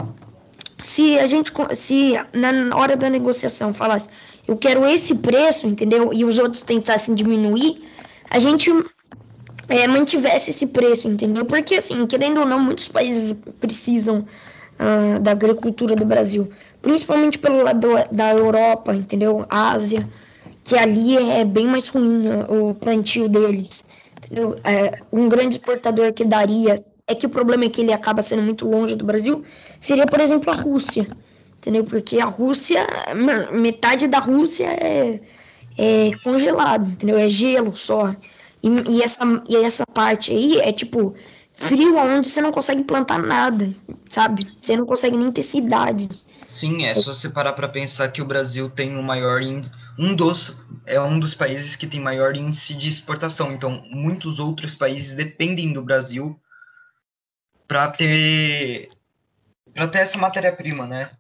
se 0.83 1.19
a 1.19 1.29
gente 1.29 1.53
se 1.77 2.15
na 2.33 2.75
hora 2.75 2.97
da 2.97 3.11
negociação 3.11 3.75
falasse 3.75 4.09
eu 4.47 4.57
quero 4.57 4.87
esse 4.87 5.15
preço, 5.15 5.67
entendeu? 5.67 6.11
E 6.13 6.25
os 6.25 6.39
outros 6.39 6.63
tentassem 6.63 7.15
diminuir, 7.15 7.83
a 8.31 8.39
gente 8.39 8.71
é, 9.69 9.87
mantivesse 9.87 10.49
esse 10.49 10.67
preço, 10.67 11.07
entendeu? 11.07 11.45
Porque 11.45 11.75
assim, 11.75 12.07
querendo 12.07 12.41
ou 12.41 12.47
não, 12.47 12.59
muitos 12.59 12.89
países 12.89 13.37
precisam 13.61 14.25
uh, 14.81 15.21
da 15.21 15.33
agricultura 15.33 15.95
do 15.95 16.07
Brasil, 16.07 16.51
principalmente 16.81 17.39
pelo 17.39 17.63
lado 17.63 17.89
da 18.11 18.31
Europa, 18.33 18.95
entendeu? 18.95 19.45
Ásia 19.51 20.09
que 20.69 20.77
ali 20.77 21.17
é 21.17 21.47
bem 21.47 21.67
mais 21.67 21.89
ruim 21.89 22.25
o 22.47 22.75
plantio 22.75 23.27
deles. 23.27 23.83
É, 24.63 25.01
um 25.11 25.27
grande 25.27 25.57
exportador 25.57 26.13
que 26.13 26.27
daria. 26.27 26.75
É 27.07 27.15
que 27.15 27.25
o 27.25 27.31
problema 27.31 27.65
é 27.65 27.71
que 27.71 27.81
ele 27.81 27.91
acaba 27.91 28.21
sendo 28.21 28.43
muito 28.43 28.69
longe 28.69 28.95
do 28.95 29.03
Brasil. 29.03 29.43
Seria, 29.81 30.05
por 30.05 30.21
exemplo, 30.21 30.53
a 30.53 30.55
Rússia. 30.55 31.07
Entendeu? 31.57 31.85
Porque 31.85 32.21
a 32.21 32.27
Rússia, 32.27 32.87
metade 33.51 34.07
da 34.07 34.19
Rússia 34.19 34.67
é, 34.67 35.21
é 35.79 36.11
congelado, 36.23 36.91
entendeu? 36.91 37.17
É 37.17 37.31
gelo 37.31 37.75
só. 37.75 38.15
E, 38.63 38.69
e, 38.91 39.03
essa, 39.03 39.25
e 39.49 39.57
essa 39.57 39.87
parte 39.87 40.31
aí 40.33 40.59
é 40.59 40.71
tipo 40.71 41.15
frio 41.55 41.97
onde 41.97 42.29
você 42.29 42.43
não 42.43 42.53
consegue 42.53 42.85
plantar 42.85 43.19
nada, 43.19 43.73
sabe? 44.11 44.47
Você 44.61 44.77
não 44.77 44.85
consegue 44.85 45.17
nem 45.17 45.33
ter 45.33 45.43
cidade. 45.43 46.11
Sim, 46.49 46.87
é 46.87 46.95
só 46.95 47.12
você 47.12 47.28
parar 47.28 47.52
para 47.52 47.69
pensar 47.69 48.11
que 48.11 48.23
o 48.23 48.25
Brasil 48.25 48.71
tem 48.71 48.97
o 48.97 49.02
maior 49.02 49.43
índice 49.43 49.71
um 49.99 50.14
dos 50.14 50.57
é 50.87 50.99
um 51.00 51.19
dos 51.19 51.35
países 51.35 51.75
que 51.75 51.87
tem 51.87 52.00
maior 52.00 52.37
índice 52.37 52.73
de 52.73 52.88
exportação. 52.88 53.52
Então, 53.52 53.85
muitos 53.90 54.38
outros 54.38 54.75
países 54.75 55.14
dependem 55.14 55.73
do 55.73 55.83
Brasil 55.83 56.40
para 57.67 57.90
ter 57.90 58.88
para 59.75 59.88
ter 59.88 59.99
essa 59.99 60.17
matéria-prima, 60.17 60.87
né? 60.87 61.11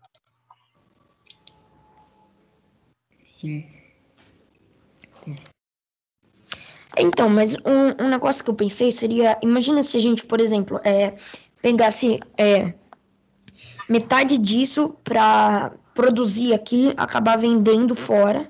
Sim. 3.24 3.68
Então, 6.96 7.28
mas 7.28 7.54
um, 7.56 8.04
um 8.04 8.08
negócio 8.08 8.42
que 8.42 8.50
eu 8.50 8.54
pensei 8.54 8.90
seria, 8.90 9.38
imagina 9.42 9.82
se 9.82 9.96
a 9.96 10.00
gente, 10.00 10.24
por 10.24 10.40
exemplo, 10.40 10.80
é, 10.82 11.14
pegasse 11.60 12.18
é, 12.36 12.74
metade 13.88 14.38
disso 14.38 14.94
para 15.02 15.72
produzir 15.94 16.52
aqui, 16.52 16.92
acabar 16.96 17.36
vendendo 17.36 17.94
fora 17.94 18.48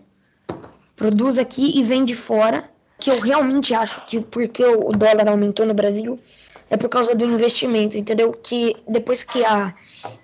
produz 0.99 1.39
aqui 1.39 1.79
e 1.79 1.83
vende 1.83 2.15
fora, 2.15 2.69
que 2.99 3.09
eu 3.09 3.21
realmente 3.21 3.73
acho 3.73 4.05
que 4.05 4.21
porque 4.21 4.65
o 4.65 4.91
dólar 4.91 5.29
aumentou 5.29 5.65
no 5.65 5.73
Brasil 5.73 6.19
é 6.69 6.77
por 6.77 6.89
causa 6.91 7.15
do 7.15 7.25
investimento, 7.25 7.97
entendeu? 7.97 8.33
Que 8.33 8.77
depois 8.87 9.23
que 9.23 9.43
a. 9.45 9.73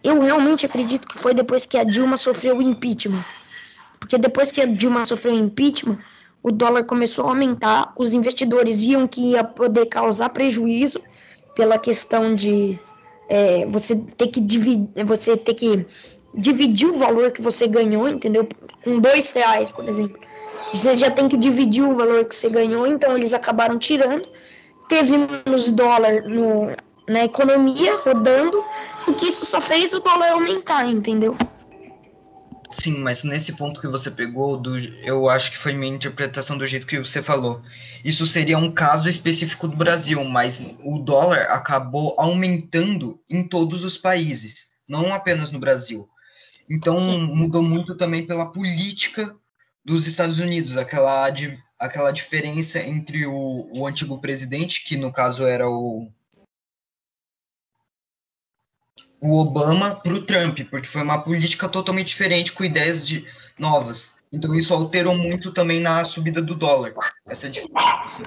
Eu 0.03 0.21
realmente 0.21 0.67
acredito 0.67 1.09
que 1.09 1.17
foi 1.17 1.33
depois 1.33 1.65
que 1.65 1.79
a 1.79 1.85
Dilma 1.85 2.19
sofreu 2.19 2.59
o 2.59 2.63
impeachment. 2.63 3.25
Porque 3.99 4.19
depois 4.19 4.53
que 4.53 4.61
a 4.61 4.67
Dilma 4.67 5.07
sofreu 5.07 5.33
impeachment, 5.33 5.99
o 6.43 6.51
dólar 6.51 6.85
começou 6.85 7.25
a 7.27 7.29
aumentar, 7.29 7.95
os 7.97 8.13
investidores 8.13 8.81
viam 8.81 9.09
que 9.09 9.31
ia 9.31 9.43
poder 9.43 9.87
causar 9.87 10.29
prejuízo 10.31 11.01
pela 11.55 11.79
questão 11.79 12.35
de 12.35 12.79
é, 13.29 13.67
você 13.67 13.97
ter 13.97 14.29
que 14.29 14.41
dividir, 14.41 15.05
você 15.05 15.37
ter 15.37 15.55
que 15.55 15.87
dividir 16.35 16.89
o 16.89 16.99
valor 16.99 17.31
que 17.31 17.41
você 17.41 17.67
ganhou, 17.67 18.09
entendeu? 18.09 18.49
Com 18.83 18.99
dois 18.99 19.33
reais, 19.33 19.71
por 19.71 19.89
exemplo. 19.89 20.19
Você 20.73 20.95
já 20.95 21.11
tem 21.11 21.29
que 21.29 21.37
dividir 21.37 21.83
o 21.83 21.95
valor 21.95 22.25
que 22.25 22.35
você 22.35 22.49
ganhou, 22.49 22.87
então 22.87 23.17
eles 23.17 23.33
acabaram 23.33 23.79
tirando. 23.79 24.29
Teve 24.89 25.17
menos 25.17 25.71
dólar 25.71 26.25
no, 26.25 26.75
na 27.09 27.25
economia 27.25 27.97
rodando, 27.97 28.65
e 29.09 29.13
que 29.13 29.27
isso 29.27 29.47
só 29.47 29.61
fez 29.61 29.93
o 29.93 30.01
dólar 30.01 30.33
aumentar, 30.33 30.89
entendeu? 30.89 31.37
Sim, 32.75 32.99
mas 32.99 33.23
nesse 33.23 33.53
ponto 33.53 33.81
que 33.81 33.87
você 33.87 34.11
pegou, 34.11 34.57
do, 34.57 34.77
eu 34.77 35.29
acho 35.29 35.53
que 35.53 35.57
foi 35.57 35.73
minha 35.73 35.95
interpretação 35.95 36.59
do 36.59 36.67
jeito 36.67 36.89
que 36.89 36.99
você 36.99 37.23
falou. 37.23 37.63
Isso 38.05 38.27
seria 38.27 38.59
um 38.59 38.71
caso 38.71 39.09
específico 39.09 39.69
do 39.69 39.77
Brasil, 39.77 40.23
mas 40.25 40.61
o 40.83 40.99
dólar 40.99 41.43
acabou 41.51 42.17
aumentando 42.19 43.21
em 43.31 43.47
todos 43.47 43.85
os 43.85 43.97
países, 43.97 44.71
não 44.89 45.15
apenas 45.15 45.53
no 45.53 45.61
Brasil. 45.61 46.09
Então 46.69 46.99
Sim. 46.99 47.27
mudou 47.27 47.63
muito 47.63 47.95
também 47.95 48.27
pela 48.27 48.51
política 48.51 49.37
dos 49.85 50.09
Estados 50.09 50.41
Unidos, 50.41 50.77
aquela, 50.77 51.33
aquela 51.79 52.11
diferença 52.11 52.81
entre 52.81 53.25
o, 53.25 53.71
o 53.73 53.87
antigo 53.87 54.21
presidente, 54.21 54.83
que 54.83 54.97
no 54.97 55.13
caso 55.13 55.47
era 55.47 55.69
o 55.69 56.11
o 59.25 59.39
Obama 59.39 59.95
para 59.95 60.13
o 60.13 60.23
Trump, 60.23 60.61
porque 60.71 60.87
foi 60.87 61.03
uma 61.03 61.23
política 61.23 61.69
totalmente 61.69 62.09
diferente, 62.09 62.53
com 62.53 62.65
ideias 62.65 63.07
de, 63.07 63.25
novas. 63.59 64.13
Então 64.33 64.55
isso 64.55 64.75
alterou 64.75 65.17
muito 65.17 65.53
também 65.53 65.81
na 65.81 66.05
subida 66.05 66.43
do 66.43 66.55
dólar, 66.55 66.93
essa 67.27 67.49
diferença 67.49 68.23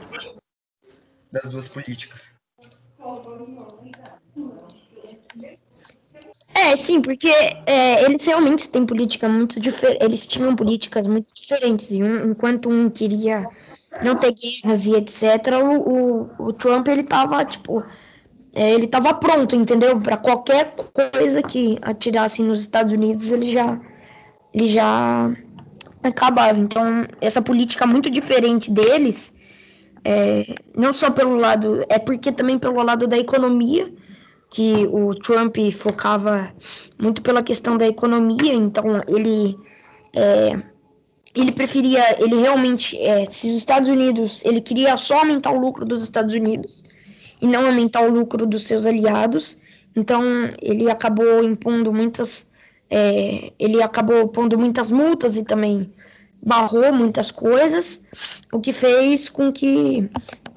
das 1.32 1.52
duas 1.52 1.68
políticas. 1.68 2.32
É, 6.54 6.76
sim, 6.76 7.02
porque 7.02 7.30
é, 7.30 8.04
eles 8.04 8.26
realmente 8.26 8.70
têm 8.70 8.86
política 8.86 9.30
muito 9.30 9.60
diferente. 9.60 10.04
Eles 10.04 10.26
tinham 10.26 10.56
políticas 10.56 11.06
muito 11.06 11.28
diferentes. 11.34 11.92
E 11.92 12.02
um, 12.02 12.32
enquanto 12.32 12.70
um 12.70 12.90
queria 12.90 13.48
não 14.04 14.16
ter 14.16 14.34
guerras 14.34 14.86
e 14.86 14.96
etc., 14.96 15.24
o, 15.62 15.92
o, 16.42 16.48
o 16.48 16.54
Trump 16.54 16.88
ele 16.88 17.04
tava, 17.04 17.46
tipo, 17.46 17.84
é, 18.54 18.74
ele 18.74 18.86
estava 18.86 19.14
pronto, 19.14 19.56
entendeu? 19.56 20.00
Para 20.00 20.18
qualquer 20.18 20.74
coisa 21.12 21.42
que 21.42 21.78
atirassem 21.82 22.46
nos 22.46 22.60
Estados 22.60 22.92
Unidos, 22.92 23.32
ele 23.32 23.52
já, 23.52 23.80
ele 24.54 24.66
já 24.68 25.32
acabava. 26.04 26.60
Então, 26.60 27.06
essa 27.22 27.42
política 27.42 27.86
muito 27.86 28.10
diferente 28.10 28.72
deles, 28.72 29.34
é, 30.04 30.56
não 30.76 30.94
só 30.94 31.12
pelo 31.12 31.36
lado, 31.36 31.84
é 31.90 32.00
porque 32.00 32.32
também 32.32 32.58
pelo 32.58 32.82
lado 32.82 33.08
da 33.08 33.18
economia, 33.18 33.92
que 34.50 34.88
o 34.92 35.14
Trump 35.14 35.58
focava 35.78 36.52
muito 36.98 37.22
pela 37.22 37.44
questão 37.44 37.78
da 37.78 37.86
economia, 37.86 38.54
então 38.54 39.02
ele 39.08 39.58
é, 40.16 40.62
ele 41.36 41.52
preferia, 41.52 42.22
ele 42.22 42.38
realmente, 42.38 42.98
é, 42.98 43.26
se 43.26 43.52
os 43.52 43.58
Estados 43.58 43.90
Unidos, 43.90 44.44
ele 44.44 44.60
queria 44.60 44.98
só 44.98 45.20
aumentar 45.20 45.52
o 45.52 45.60
lucro 45.60 45.86
dos 45.86 46.02
Estados 46.02 46.34
Unidos, 46.34 46.84
e 47.42 47.48
não 47.48 47.66
aumentar 47.66 48.02
o 48.02 48.12
lucro 48.12 48.46
dos 48.46 48.64
seus 48.64 48.86
aliados. 48.86 49.58
Então 49.96 50.24
ele 50.62 50.90
acabou 50.90 51.44
impondo 51.44 51.92
muitas, 51.94 52.48
é, 52.90 53.52
ele 53.58 53.82
acabou 53.82 54.28
pondo 54.28 54.58
muitas 54.58 54.92
multas 54.92 55.38
e 55.38 55.44
também 55.44 55.92
barrou 56.42 56.94
muitas 56.94 57.32
coisas, 57.32 58.00
o 58.52 58.60
que 58.60 58.72
fez 58.72 59.28
com 59.28 59.52
que 59.52 60.08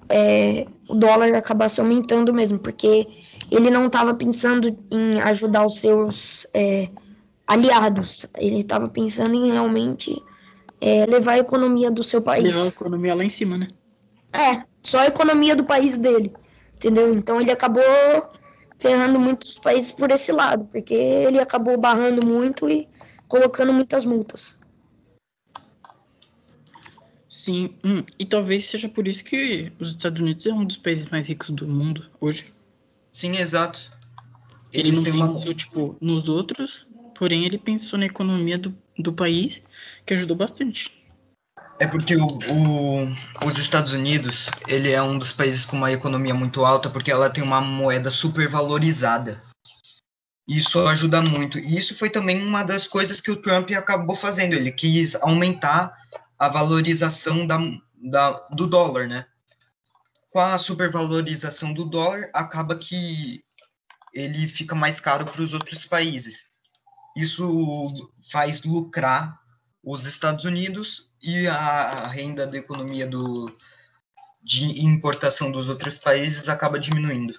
é, 0.08 0.66
o 0.88 0.94
dólar 0.94 1.34
acabasse 1.34 1.80
aumentando 1.80 2.34
mesmo, 2.34 2.58
porque 2.58 3.08
ele 3.50 3.70
não 3.70 3.86
estava 3.86 4.14
pensando 4.14 4.76
em 4.90 5.18
ajudar 5.20 5.64
os 5.64 5.80
seus 5.80 6.46
é, 6.52 6.88
aliados, 7.46 8.26
ele 8.36 8.60
estava 8.60 8.88
pensando 8.88 9.34
em 9.34 9.50
realmente 9.50 10.22
é, 10.80 11.06
levar 11.06 11.32
a 11.32 11.38
economia 11.38 11.90
do 11.90 12.04
seu 12.04 12.20
país. 12.20 12.44
Levar 12.44 12.64
a 12.64 12.68
economia 12.68 13.14
lá 13.14 13.24
em 13.24 13.30
cima, 13.30 13.56
né? 13.56 13.68
É, 14.32 14.62
só 14.82 14.98
a 14.98 15.06
economia 15.06 15.56
do 15.56 15.64
país 15.64 15.96
dele 15.96 16.32
entendeu? 16.80 17.14
Então 17.14 17.38
ele 17.38 17.50
acabou 17.50 17.82
ferrando 18.78 19.20
muitos 19.20 19.58
países 19.58 19.92
por 19.92 20.10
esse 20.10 20.32
lado, 20.32 20.64
porque 20.64 20.94
ele 20.94 21.38
acabou 21.38 21.78
barrando 21.78 22.26
muito 22.26 22.68
e 22.68 22.88
colocando 23.28 23.72
muitas 23.72 24.06
multas. 24.06 24.58
Sim, 27.28 27.74
hum, 27.84 28.02
e 28.18 28.24
talvez 28.24 28.66
seja 28.66 28.88
por 28.88 29.06
isso 29.06 29.22
que 29.22 29.70
os 29.78 29.90
Estados 29.90 30.20
Unidos 30.20 30.46
é 30.46 30.52
um 30.52 30.64
dos 30.64 30.78
países 30.78 31.06
mais 31.06 31.28
ricos 31.28 31.50
do 31.50 31.68
mundo 31.68 32.10
hoje. 32.20 32.52
Sim, 33.12 33.36
exato. 33.36 33.88
Ele 34.72 34.88
Eles 34.88 35.02
não 35.02 35.04
pensou, 35.04 35.48
uma... 35.48 35.54
tipo, 35.54 35.96
nos 36.00 36.28
outros, 36.28 36.86
porém 37.14 37.44
ele 37.44 37.58
pensou 37.58 37.98
na 37.98 38.06
economia 38.06 38.58
do, 38.58 38.74
do 38.98 39.12
país, 39.12 39.62
que 40.06 40.14
ajudou 40.14 40.36
bastante. 40.36 40.90
É 41.80 41.86
porque 41.86 42.14
o, 42.14 42.26
o, 42.26 43.46
os 43.46 43.56
Estados 43.56 43.94
Unidos, 43.94 44.50
ele 44.68 44.92
é 44.92 45.02
um 45.02 45.16
dos 45.16 45.32
países 45.32 45.64
com 45.64 45.78
uma 45.78 45.90
economia 45.90 46.34
muito 46.34 46.62
alta, 46.62 46.90
porque 46.90 47.10
ela 47.10 47.30
tem 47.30 47.42
uma 47.42 47.62
moeda 47.62 48.10
super 48.10 48.46
valorizada. 48.48 49.40
Isso 50.46 50.78
ajuda 50.86 51.22
muito. 51.22 51.58
E 51.58 51.78
isso 51.78 51.96
foi 51.96 52.10
também 52.10 52.46
uma 52.46 52.62
das 52.62 52.86
coisas 52.86 53.18
que 53.18 53.30
o 53.30 53.36
Trump 53.36 53.70
acabou 53.70 54.14
fazendo. 54.14 54.52
Ele 54.52 54.70
quis 54.70 55.14
aumentar 55.22 55.94
a 56.38 56.50
valorização 56.50 57.46
da, 57.46 57.58
da, 57.96 58.32
do 58.50 58.66
dólar, 58.66 59.08
né? 59.08 59.24
Com 60.30 60.40
a 60.40 60.58
supervalorização 60.58 61.72
do 61.72 61.86
dólar, 61.86 62.28
acaba 62.34 62.76
que 62.76 63.42
ele 64.12 64.46
fica 64.48 64.74
mais 64.74 65.00
caro 65.00 65.24
para 65.24 65.40
os 65.40 65.54
outros 65.54 65.86
países. 65.86 66.50
Isso 67.16 68.10
faz 68.30 68.62
lucrar 68.64 69.39
os 69.82 70.06
Estados 70.06 70.44
Unidos 70.44 71.10
e 71.22 71.46
a 71.46 72.06
renda 72.06 72.46
da 72.46 72.58
economia 72.58 73.06
do, 73.06 73.50
de 74.42 74.84
importação 74.84 75.50
dos 75.50 75.68
outros 75.68 75.98
países 75.98 76.48
acaba 76.48 76.78
diminuindo. 76.78 77.34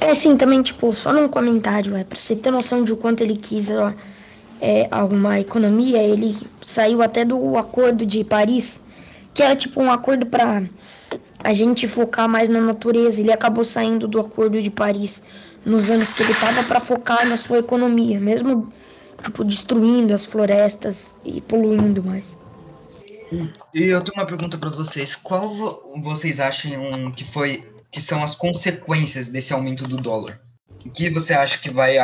É 0.00 0.10
assim, 0.10 0.36
também, 0.36 0.62
tipo, 0.62 0.92
só 0.92 1.12
num 1.12 1.28
comentário, 1.28 1.94
é, 1.94 2.02
pra 2.02 2.16
você 2.16 2.34
ter 2.34 2.50
noção 2.50 2.82
de 2.82 2.92
o 2.92 2.96
quanto 2.96 3.22
ele 3.22 3.36
quis 3.36 3.70
ó, 3.70 3.92
é, 4.60 4.88
arrumar 4.90 5.34
a 5.34 5.40
economia, 5.40 6.02
ele 6.02 6.36
saiu 6.62 7.02
até 7.02 7.24
do 7.24 7.56
Acordo 7.58 8.06
de 8.06 8.24
Paris, 8.24 8.82
que 9.34 9.42
era 9.42 9.54
tipo 9.54 9.80
um 9.80 9.92
acordo 9.92 10.24
para 10.26 10.62
a 11.42 11.52
gente 11.52 11.88
focar 11.88 12.28
mais 12.28 12.48
na 12.48 12.60
natureza. 12.60 13.20
Ele 13.20 13.32
acabou 13.32 13.64
saindo 13.64 14.06
do 14.06 14.20
Acordo 14.20 14.60
de 14.60 14.70
Paris 14.70 15.22
nos 15.64 15.90
anos 15.90 16.12
que 16.12 16.22
ele 16.22 16.32
estava 16.32 16.62
para 16.64 16.80
focar 16.80 17.26
na 17.26 17.36
sua 17.36 17.58
economia, 17.58 18.18
mesmo 18.18 18.72
tipo 19.22 19.44
destruindo 19.44 20.14
as 20.14 20.24
florestas 20.24 21.14
e 21.24 21.40
poluindo 21.40 22.02
mais. 22.02 22.36
E 23.74 23.84
eu 23.84 24.02
tenho 24.02 24.16
uma 24.16 24.26
pergunta 24.26 24.58
para 24.58 24.70
vocês. 24.70 25.14
Qual 25.14 25.48
vocês 26.02 26.40
acham 26.40 27.12
que 27.12 27.24
foi 27.24 27.64
que 27.90 28.00
são 28.00 28.22
as 28.22 28.34
consequências 28.34 29.28
desse 29.28 29.52
aumento 29.52 29.86
do 29.86 29.96
dólar? 29.96 30.40
O 30.84 30.90
que 30.90 31.10
você 31.10 31.34
acha 31.34 31.58
que 31.58 31.70
vai 31.70 31.96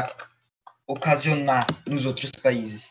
ocasionar 0.86 1.66
nos 1.88 2.04
outros 2.04 2.30
países? 2.30 2.90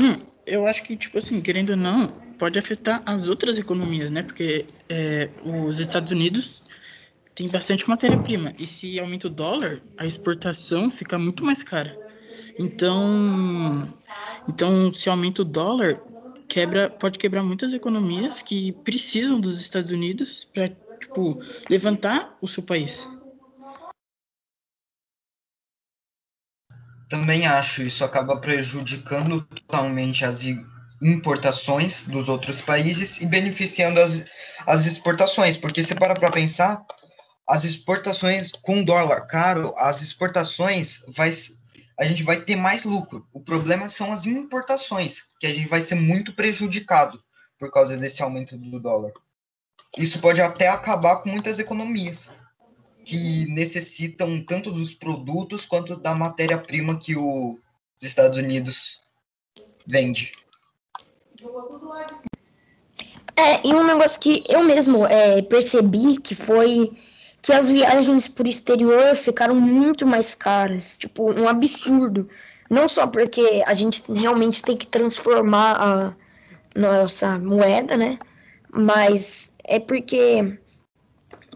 Hum, 0.00 0.18
eu 0.46 0.66
acho 0.66 0.82
que, 0.84 0.96
tipo 0.96 1.18
assim, 1.18 1.40
querendo 1.40 1.70
ou 1.70 1.76
não, 1.76 2.08
pode 2.38 2.58
afetar 2.58 3.02
as 3.04 3.28
outras 3.28 3.58
economias, 3.58 4.10
né? 4.10 4.22
Porque 4.22 4.64
é, 4.88 5.28
os 5.44 5.80
Estados 5.80 6.12
Unidos 6.12 6.62
tem 7.34 7.48
bastante 7.48 7.88
matéria-prima. 7.88 8.54
E 8.58 8.66
se 8.66 8.98
aumenta 8.98 9.26
o 9.26 9.30
dólar, 9.30 9.82
a 9.98 10.06
exportação 10.06 10.90
fica 10.90 11.18
muito 11.18 11.44
mais 11.44 11.62
cara. 11.62 11.98
Então, 12.58 13.92
então 14.48 14.92
se 14.92 15.10
aumenta 15.10 15.42
o 15.42 15.44
dólar, 15.44 16.00
quebra, 16.48 16.88
pode 16.88 17.18
quebrar 17.18 17.42
muitas 17.42 17.74
economias 17.74 18.40
que 18.40 18.72
precisam 18.72 19.40
dos 19.40 19.60
Estados 19.60 19.90
Unidos 19.90 20.46
para 20.54 20.70
tipo 21.00 21.42
levantar 21.68 22.36
o 22.40 22.46
seu 22.46 22.62
país. 22.62 23.06
Também 27.08 27.46
acho 27.46 27.82
isso 27.82 28.04
acaba 28.04 28.36
prejudicando 28.38 29.42
totalmente 29.42 30.24
as 30.24 30.40
importações 31.00 32.04
dos 32.04 32.28
outros 32.28 32.60
países 32.60 33.20
e 33.20 33.26
beneficiando 33.26 34.00
as, 34.00 34.24
as 34.66 34.86
exportações, 34.86 35.56
porque 35.56 35.84
se 35.84 35.94
para 35.94 36.14
para 36.14 36.30
pensar, 36.30 36.84
as 37.46 37.64
exportações 37.64 38.50
com 38.50 38.82
dólar 38.82 39.26
caro, 39.26 39.72
as 39.76 40.02
exportações 40.02 41.04
vai 41.08 41.30
a 41.98 42.04
gente 42.04 42.22
vai 42.22 42.36
ter 42.38 42.56
mais 42.56 42.84
lucro. 42.84 43.26
O 43.32 43.40
problema 43.40 43.88
são 43.88 44.12
as 44.12 44.26
importações, 44.26 45.22
que 45.40 45.46
a 45.46 45.50
gente 45.50 45.66
vai 45.66 45.80
ser 45.80 45.94
muito 45.94 46.34
prejudicado 46.34 47.18
por 47.58 47.70
causa 47.70 47.96
desse 47.96 48.22
aumento 48.22 48.54
do 48.54 48.78
dólar. 48.78 49.12
isso 49.96 50.18
pode 50.18 50.42
até 50.42 50.68
acabar 50.68 51.16
com 51.16 51.30
muitas 51.30 51.58
economias 51.58 52.30
que 53.06 53.46
necessitam 53.46 54.42
tanto 54.44 54.72
dos 54.72 54.92
produtos 54.92 55.64
quanto 55.64 55.94
da 55.96 56.12
matéria-prima 56.12 56.98
que 56.98 57.16
o, 57.16 57.52
os 57.96 58.02
Estados 58.02 58.36
Unidos 58.36 59.00
vende. 59.86 60.32
É, 63.36 63.64
e 63.64 63.72
um 63.72 63.86
negócio 63.86 64.18
que 64.18 64.42
eu 64.48 64.64
mesmo 64.64 65.06
é, 65.06 65.40
percebi 65.40 66.18
que 66.18 66.34
foi 66.34 66.90
que 67.40 67.52
as 67.52 67.70
viagens 67.70 68.26
por 68.26 68.48
exterior 68.48 69.14
ficaram 69.14 69.54
muito 69.54 70.04
mais 70.04 70.34
caras, 70.34 70.98
tipo, 70.98 71.30
um 71.32 71.48
absurdo. 71.48 72.28
Não 72.68 72.88
só 72.88 73.06
porque 73.06 73.62
a 73.64 73.72
gente 73.72 74.02
realmente 74.12 74.60
tem 74.60 74.76
que 74.76 74.86
transformar 74.86 75.76
a 75.80 76.14
nossa 76.76 77.38
moeda, 77.38 77.96
né? 77.96 78.18
Mas 78.68 79.52
é 79.62 79.78
porque 79.78 80.58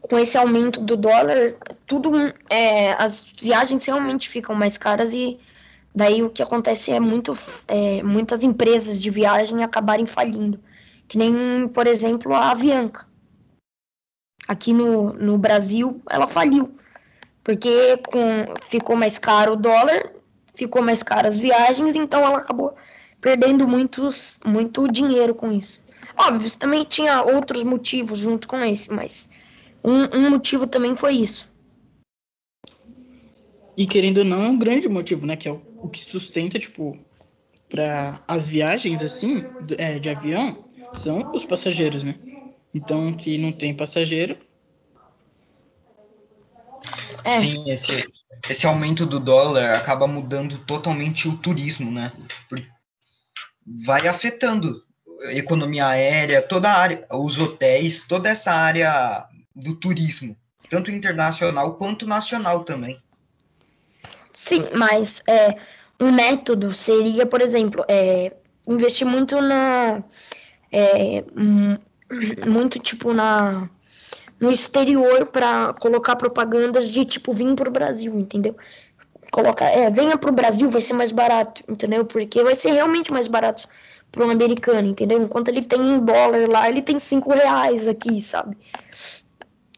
com 0.00 0.18
esse 0.18 0.36
aumento 0.36 0.80
do 0.80 0.96
dólar, 0.96 1.54
tudo 1.86 2.12
é, 2.48 2.92
as 2.92 3.34
viagens 3.40 3.84
realmente 3.84 4.28
ficam 4.28 4.54
mais 4.54 4.78
caras 4.78 5.12
e 5.12 5.38
daí 5.94 6.22
o 6.22 6.30
que 6.30 6.42
acontece 6.42 6.90
é 6.90 7.00
muito 7.00 7.36
é, 7.68 8.02
muitas 8.02 8.42
empresas 8.42 9.00
de 9.00 9.10
viagem 9.10 9.62
acabarem 9.62 10.06
falindo, 10.06 10.58
que 11.06 11.18
nem 11.18 11.68
por 11.68 11.86
exemplo 11.86 12.34
a 12.34 12.50
Avianca. 12.50 13.06
Aqui 14.48 14.72
no, 14.72 15.12
no 15.12 15.38
Brasil 15.38 16.00
ela 16.10 16.26
faliu 16.26 16.74
porque 17.44 17.96
com, 18.08 18.54
ficou 18.68 18.96
mais 18.96 19.18
caro 19.18 19.52
o 19.52 19.56
dólar, 19.56 20.12
ficou 20.54 20.82
mais 20.82 21.02
caro 21.02 21.28
as 21.28 21.38
viagens, 21.38 21.94
então 21.94 22.24
ela 22.24 22.38
acabou 22.38 22.74
perdendo 23.20 23.66
muitos, 23.68 24.38
muito 24.44 24.88
dinheiro 24.88 25.34
com 25.34 25.52
isso. 25.52 25.80
Óbvio, 26.16 26.50
também 26.58 26.84
tinha 26.84 27.22
outros 27.22 27.62
motivos 27.62 28.18
junto 28.18 28.48
com 28.48 28.58
esse, 28.58 28.92
mas 28.92 29.28
um, 29.82 30.16
um 30.16 30.30
motivo 30.30 30.66
também 30.66 30.96
foi 30.96 31.14
isso. 31.14 31.50
E 33.76 33.86
querendo 33.86 34.18
ou 34.18 34.24
não, 34.24 34.44
é 34.44 34.48
um 34.48 34.58
grande 34.58 34.88
motivo, 34.88 35.26
né? 35.26 35.36
Que 35.36 35.48
é 35.48 35.52
o, 35.52 35.62
o 35.82 35.88
que 35.88 36.04
sustenta, 36.04 36.58
tipo, 36.58 36.98
para 37.68 38.22
as 38.28 38.46
viagens, 38.46 39.02
assim, 39.02 39.44
é, 39.78 39.98
de 39.98 40.10
avião, 40.10 40.64
são 40.92 41.32
os 41.32 41.44
passageiros, 41.44 42.02
né? 42.02 42.16
Então, 42.74 43.18
se 43.18 43.38
não 43.38 43.52
tem 43.52 43.74
passageiro. 43.74 44.36
É. 47.24 47.38
Sim, 47.38 47.70
esse, 47.70 48.04
esse 48.48 48.66
aumento 48.66 49.06
do 49.06 49.18
dólar 49.20 49.74
acaba 49.74 50.06
mudando 50.06 50.58
totalmente 50.58 51.28
o 51.28 51.36
turismo, 51.36 51.90
né? 51.90 52.12
Vai 53.84 54.08
afetando 54.08 54.82
a 55.24 55.32
economia 55.32 55.86
aérea, 55.86 56.42
toda 56.42 56.70
a 56.70 56.76
área, 56.76 57.06
os 57.12 57.38
hotéis, 57.38 58.06
toda 58.06 58.28
essa 58.28 58.52
área 58.52 59.26
do 59.60 59.74
turismo, 59.76 60.36
tanto 60.68 60.90
internacional 60.90 61.74
quanto 61.74 62.06
nacional 62.06 62.64
também. 62.64 63.00
Sim, 64.32 64.68
mas 64.74 65.22
é, 65.26 65.56
um 66.00 66.10
método 66.10 66.72
seria, 66.72 67.26
por 67.26 67.40
exemplo, 67.40 67.84
é, 67.88 68.32
investir 68.66 69.06
muito 69.06 69.40
na. 69.40 70.02
É, 70.72 71.24
muito 72.48 72.78
tipo 72.78 73.12
na 73.12 73.68
no 74.40 74.50
exterior 74.50 75.26
para 75.26 75.74
colocar 75.74 76.16
propagandas 76.16 76.90
de 76.90 77.04
tipo 77.04 77.32
vir 77.34 77.54
para 77.54 77.68
o 77.68 77.72
Brasil, 77.72 78.18
entendeu? 78.18 78.56
Colocar, 79.30 79.66
é, 79.66 79.90
venha 79.90 80.16
para 80.16 80.30
o 80.30 80.34
Brasil, 80.34 80.70
vai 80.70 80.80
ser 80.80 80.94
mais 80.94 81.12
barato, 81.12 81.62
entendeu? 81.68 82.06
Porque 82.06 82.42
vai 82.42 82.54
ser 82.54 82.72
realmente 82.72 83.12
mais 83.12 83.28
barato 83.28 83.68
para 84.10 84.24
um 84.24 84.30
americano, 84.30 84.88
entendeu? 84.88 85.22
Enquanto 85.22 85.48
ele 85.48 85.62
tem 85.62 85.78
um 85.78 86.02
dólar 86.02 86.48
lá, 86.48 86.68
ele 86.68 86.80
tem 86.80 86.98
cinco 86.98 87.32
reais 87.32 87.86
aqui, 87.86 88.20
sabe? 88.22 88.56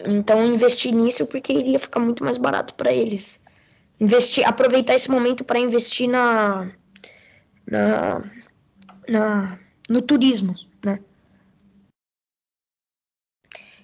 Então 0.07 0.45
investir 0.45 0.93
nisso 0.93 1.27
porque 1.27 1.53
iria 1.53 1.79
ficar 1.79 2.01
muito 2.01 2.25
mais 2.25 2.39
barato 2.39 2.75
para 2.75 2.93
eles. 2.93 3.41
Investir, 4.01 4.47
aproveitar 4.47 4.95
esse 4.95 5.11
momento 5.11 5.45
para 5.45 5.59
investir 5.59 6.09
na, 6.09 6.71
na, 7.67 8.23
na 9.09 9.59
no 9.89 10.03
turismo, 10.03 10.55
né? 10.85 10.99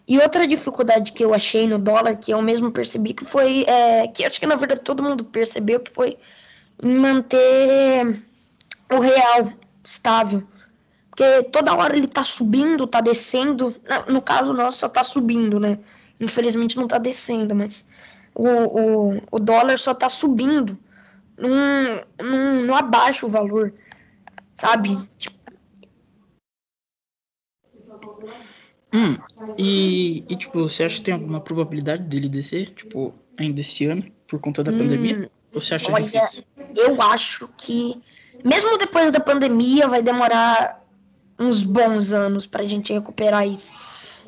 E 0.07 0.19
outra 0.19 0.47
dificuldade 0.47 1.13
que 1.13 1.23
eu 1.23 1.35
achei 1.35 1.67
no 1.67 1.79
dólar, 1.79 2.17
que 2.17 2.33
eu 2.33 2.41
mesmo 2.41 2.73
percebi, 2.73 3.13
que 3.13 3.27
foi, 3.27 3.65
é, 3.65 4.09
que 4.09 4.25
acho 4.25 4.41
que 4.41 4.47
na 4.47 4.57
verdade 4.57 4.81
todo 4.81 5.03
mundo 5.03 5.23
percebeu, 5.25 5.81
que 5.81 5.93
foi 5.93 6.17
em 6.83 6.97
manter 6.97 8.25
o 8.91 9.01
real 9.01 9.53
estável. 9.85 10.43
Porque 11.11 11.43
toda 11.51 11.75
hora 11.75 11.97
ele 11.97 12.09
tá 12.09 12.25
subindo, 12.25 12.87
tá 12.87 13.01
descendo. 13.01 13.75
No 14.07 14.23
caso 14.23 14.53
nosso, 14.53 14.79
só 14.79 14.89
tá 14.89 15.05
subindo, 15.05 15.61
né? 15.61 15.79
Infelizmente 16.21 16.77
não 16.77 16.85
está 16.85 16.99
descendo, 16.99 17.55
mas 17.55 17.87
o, 18.35 18.47
o, 18.47 19.23
o 19.31 19.39
dólar 19.39 19.79
só 19.79 19.93
está 19.93 20.09
subindo. 20.09 20.79
Não, 21.37 22.05
não, 22.21 22.67
não 22.67 22.75
abaixa 22.75 23.25
o 23.25 23.29
valor, 23.29 23.73
sabe? 24.53 24.97
Tipo... 25.17 25.39
Hum, 28.93 29.17
e, 29.57 30.25
e, 30.29 30.37
tipo, 30.37 30.61
você 30.61 30.85
acha 30.85 30.97
que 30.97 31.05
tem 31.05 31.15
alguma 31.15 31.41
probabilidade 31.41 32.03
dele 32.05 32.29
descer, 32.29 32.71
tipo, 32.71 33.15
ainda 33.39 33.61
esse 33.61 33.85
ano, 33.85 34.05
por 34.27 34.41
conta 34.41 34.65
da 34.65 34.73
hum, 34.73 34.79
pandemia? 34.79 35.31
Ou 35.55 35.61
você 35.61 35.75
acha 35.75 35.93
olha, 35.93 36.05
difícil? 36.05 36.43
Eu 36.75 37.01
acho 37.03 37.49
que, 37.57 38.01
mesmo 38.45 38.77
depois 38.79 39.13
da 39.13 39.21
pandemia, 39.21 39.87
vai 39.87 40.03
demorar 40.03 40.83
uns 41.39 41.63
bons 41.63 42.13
anos 42.13 42.47
para 42.47 42.63
a 42.63 42.67
gente 42.67 42.93
recuperar 42.93 43.47
isso 43.47 43.73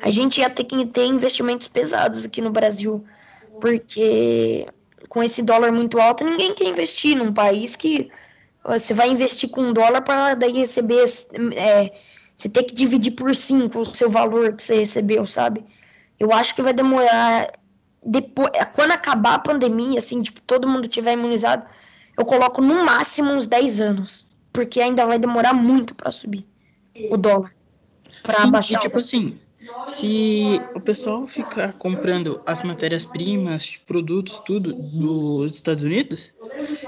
a 0.01 0.09
gente 0.09 0.39
ia 0.39 0.49
ter 0.49 0.63
que 0.63 0.85
ter 0.85 1.05
investimentos 1.05 1.67
pesados 1.67 2.25
aqui 2.25 2.41
no 2.41 2.51
Brasil, 2.51 3.05
porque 3.59 4.67
com 5.07 5.21
esse 5.21 5.41
dólar 5.41 5.71
muito 5.71 5.99
alto, 5.99 6.23
ninguém 6.23 6.53
quer 6.53 6.67
investir 6.67 7.15
num 7.15 7.33
país 7.33 7.75
que 7.75 8.09
você 8.63 8.93
vai 8.93 9.09
investir 9.09 9.49
com 9.49 9.61
um 9.61 9.73
dólar 9.73 10.01
para 10.01 10.35
daí 10.35 10.53
receber, 10.53 11.03
é, 11.55 11.91
você 12.35 12.49
ter 12.49 12.63
que 12.63 12.73
dividir 12.73 13.11
por 13.11 13.35
cinco 13.35 13.79
o 13.79 13.85
seu 13.85 14.09
valor 14.09 14.53
que 14.53 14.63
você 14.63 14.77
recebeu, 14.77 15.25
sabe? 15.25 15.65
Eu 16.19 16.31
acho 16.31 16.55
que 16.55 16.61
vai 16.61 16.73
demorar 16.73 17.51
depois, 18.03 18.49
quando 18.73 18.91
acabar 18.91 19.35
a 19.35 19.39
pandemia, 19.39 19.99
assim, 19.99 20.21
tipo, 20.21 20.41
todo 20.41 20.67
mundo 20.67 20.87
tiver 20.87 21.13
imunizado, 21.13 21.65
eu 22.17 22.25
coloco 22.25 22.61
no 22.61 22.83
máximo 22.83 23.31
uns 23.31 23.45
10 23.45 23.81
anos, 23.81 24.27
porque 24.51 24.81
ainda 24.81 25.05
vai 25.05 25.19
demorar 25.19 25.53
muito 25.53 25.93
para 25.93 26.11
subir 26.11 26.47
o 27.09 27.17
dólar. 27.17 27.53
Para 28.23 28.47
baixar. 28.47 28.73
E, 28.73 28.79
tipo 28.79 28.99
assim, 28.99 29.39
se 29.87 30.61
o 30.73 30.81
pessoal 30.81 31.25
ficar 31.27 31.73
comprando 31.73 32.41
as 32.45 32.63
matérias-primas, 32.63 33.77
produtos, 33.77 34.39
tudo 34.39 34.73
dos 34.73 35.53
Estados 35.53 35.83
Unidos, 35.83 36.33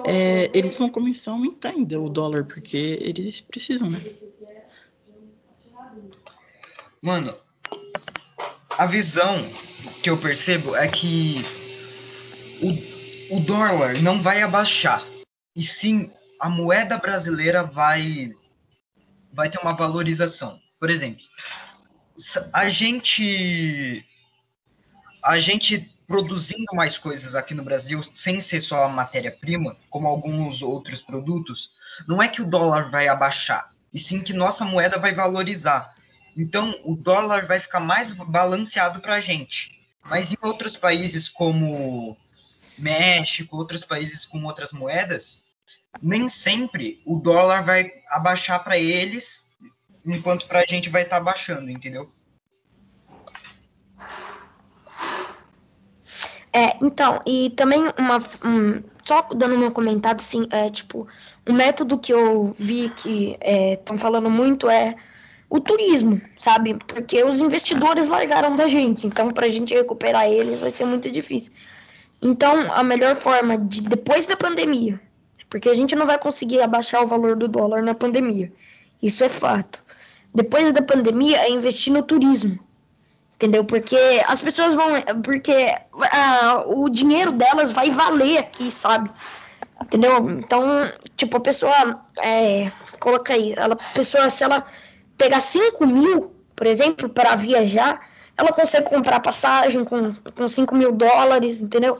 é, 0.05 0.49
eles 0.53 0.77
vão 0.77 0.89
começar 0.89 1.31
a 1.31 1.33
aumentar 1.33 1.69
ainda 1.69 1.99
o 1.99 2.09
dólar, 2.09 2.45
porque 2.45 2.97
eles 3.01 3.41
precisam, 3.41 3.89
né? 3.89 3.99
Mano, 7.01 7.36
a 8.77 8.86
visão 8.86 9.47
que 10.01 10.09
eu 10.09 10.17
percebo 10.17 10.75
é 10.75 10.88
que 10.88 11.43
o, 12.62 13.38
o 13.38 13.39
dólar 13.41 14.01
não 14.01 14.21
vai 14.21 14.41
abaixar, 14.41 15.03
e 15.55 15.62
sim 15.62 16.12
a 16.39 16.49
moeda 16.49 16.97
brasileira 16.97 17.63
vai, 17.63 18.31
vai 19.31 19.49
ter 19.49 19.59
uma 19.59 19.73
valorização. 19.73 20.59
Por 20.79 20.89
exemplo, 20.89 21.23
a 22.52 22.69
gente 22.69 24.06
a 25.23 25.39
gente 25.39 25.93
produzindo 26.06 26.76
mais 26.76 26.97
coisas 26.97 27.34
aqui 27.34 27.54
no 27.54 27.63
Brasil 27.63 28.04
sem 28.13 28.41
ser 28.41 28.62
só 28.62 28.84
a 28.84 28.89
matéria-prima, 28.89 29.78
como 29.89 30.08
alguns 30.08 30.62
outros 30.62 31.02
produtos, 31.02 31.71
não 32.08 32.21
é 32.21 32.28
que 32.28 32.41
o 32.41 32.49
dólar 32.49 32.89
vai 32.89 33.08
abaixar, 33.08 33.73
e 33.93 33.97
sim 33.97 34.21
que 34.21 34.34
nossa 34.34 34.65
moeda 34.65 34.99
vai 34.99 35.13
valorizar. 35.13 35.95
Então, 36.36 36.78
o 36.84 36.95
dólar 36.95 37.45
vai 37.45 37.60
ficar 37.60 37.80
mais 37.80 38.12
balanceado 38.12 38.99
para 38.99 39.15
a 39.15 39.19
gente. 39.19 39.80
Mas 40.04 40.32
em 40.32 40.38
outros 40.41 40.76
países 40.76 41.30
como 41.30 42.17
México, 42.78 43.56
outros 43.56 43.86
países 43.86 44.26
com 44.26 44.43
outras 44.43 44.73
moedas, 44.73 45.43
nem 46.02 46.28
sempre 46.28 47.02
o 47.06 47.19
dólar 47.19 47.62
vai 47.62 47.91
abaixar 48.10 48.63
para 48.63 48.78
eles 48.78 49.47
enquanto 50.06 50.48
para 50.48 50.60
a 50.60 50.66
gente 50.66 50.89
vai 50.89 51.04
estar 51.04 51.18
tá 51.18 51.24
baixando, 51.24 51.70
entendeu? 51.70 52.06
É, 56.54 56.78
então, 56.84 57.20
e 57.26 57.50
também 57.52 57.82
uma. 57.98 58.20
Um, 58.46 58.84
só 59.04 59.28
dando 59.36 59.58
meu 59.58 59.72
comentário, 59.72 60.22
assim, 60.22 60.48
é 60.52 60.70
tipo, 60.70 61.08
um 61.48 61.54
método 61.54 61.98
que 61.98 62.13
eu 62.13 62.56
vi 62.58 62.89
que 62.89 63.38
estão 63.76 63.96
é, 63.96 64.00
falando 64.00 64.30
muito 64.30 64.70
é 64.70 64.96
o 65.50 65.60
turismo, 65.60 66.22
sabe? 66.38 66.76
Porque 66.88 67.24
os 67.24 67.39
investidores 67.39 68.08
largaram 68.08 68.56
da 68.56 68.68
gente, 68.68 69.06
então 69.06 69.30
para 69.30 69.48
a 69.48 69.50
gente 69.50 69.74
recuperar 69.74 70.28
eles 70.28 70.60
vai 70.60 70.72
ser 70.72 70.86
muito 70.86 71.12
difícil. 71.12 71.52
Então, 72.22 72.72
a 72.72 72.84
melhor 72.84 73.16
forma 73.16 73.58
de 73.58 73.82
depois 73.82 74.26
da 74.26 74.38
pandemia, 74.38 75.00
porque 75.50 75.70
a 75.70 75.74
gente 75.74 75.96
não 75.96 76.06
vai 76.06 76.18
conseguir 76.18 76.62
abaixar 76.62 77.04
o 77.04 77.08
valor 77.08 77.36
do 77.36 77.48
dólar 77.48 77.84
na 77.84 77.94
pandemia, 77.94 78.52
isso 79.02 79.24
é 79.24 79.30
fato. 79.30 79.83
Depois 80.34 80.72
da 80.74 80.82
pandemia, 80.82 81.38
é 81.39 81.50
investir 81.52 81.93
no 81.93 82.02
turismo. 82.02 82.60
Entendeu? 83.36 83.65
Porque 83.65 83.98
as 84.28 84.41
pessoas 84.41 84.74
vão. 84.74 84.89
Porque 85.24 85.76
ah, 86.12 86.63
o 86.65 86.89
dinheiro 86.89 87.32
delas 87.32 87.72
vai 87.72 87.91
valer 87.91 88.38
aqui, 88.38 88.72
sabe? 88.72 89.10
Entendeu? 89.82 90.30
Então, 90.30 90.63
tipo, 91.15 91.38
a 91.38 91.41
pessoa. 91.41 92.02
É, 92.22 92.72
coloca 93.00 93.34
aí. 93.34 93.54
Ela, 93.54 93.74
a 93.74 93.93
pessoa, 93.93 94.30
se 94.30 94.43
ela 94.43 94.65
pegar 95.17 95.39
5 95.39 95.86
mil, 95.86 96.34
por 96.56 96.67
exemplo, 96.67 97.10
para 97.10 97.36
viajar, 97.36 98.02
ela 98.38 98.52
consegue 98.52 98.89
comprar 98.89 99.19
passagem 99.19 99.84
com, 99.84 100.13
com 100.36 100.50
5 100.50 100.76
mil 100.76 100.91
dólares, 100.91 101.62
entendeu? 101.62 102.00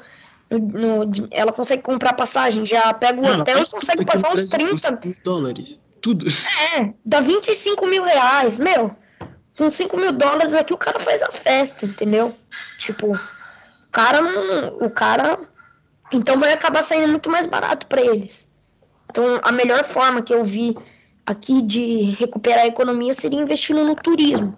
No, 0.50 1.06
no, 1.06 1.28
ela 1.32 1.52
consegue 1.52 1.82
comprar 1.82 2.14
passagem, 2.14 2.66
já 2.66 2.94
pega 2.94 3.20
o 3.20 3.26
hotel 3.26 3.62
e 3.62 3.70
consegue 3.70 4.06
passar 4.06 4.34
uns 4.34 4.46
30 4.46 5.00
dólares. 5.24 5.80
Tudo. 6.04 6.28
É, 6.76 6.94
dá 7.06 7.22
25 7.22 7.88
mil 7.88 8.04
reais, 8.04 8.60
meu. 8.60 8.94
Com 9.58 9.72
5 9.72 9.96
mil 9.96 10.12
dólares 10.12 10.54
aqui 10.54 10.74
o 10.74 10.78
cara 10.78 11.00
faz 11.00 11.22
a 11.22 11.32
festa, 11.32 11.86
entendeu? 11.86 12.36
Tipo, 12.78 13.08
o 13.08 13.20
cara 13.90 14.22
não. 14.22 14.78
O 14.80 14.90
cara. 14.90 15.40
Então 16.12 16.38
vai 16.38 16.52
acabar 16.52 16.84
saindo 16.84 17.08
muito 17.08 17.30
mais 17.30 17.48
barato 17.48 17.88
para 17.88 18.02
eles. 18.02 18.46
Então 19.10 19.40
a 19.42 19.52
melhor 19.54 19.86
forma 19.86 20.22
que 20.22 20.34
eu 20.34 20.44
vi 20.44 20.76
aqui 21.26 21.62
de 21.62 22.02
recuperar 22.20 22.64
a 22.64 22.68
economia 22.68 23.14
seria 23.14 23.40
investindo 23.40 23.86
no 23.86 23.96
turismo, 23.96 24.58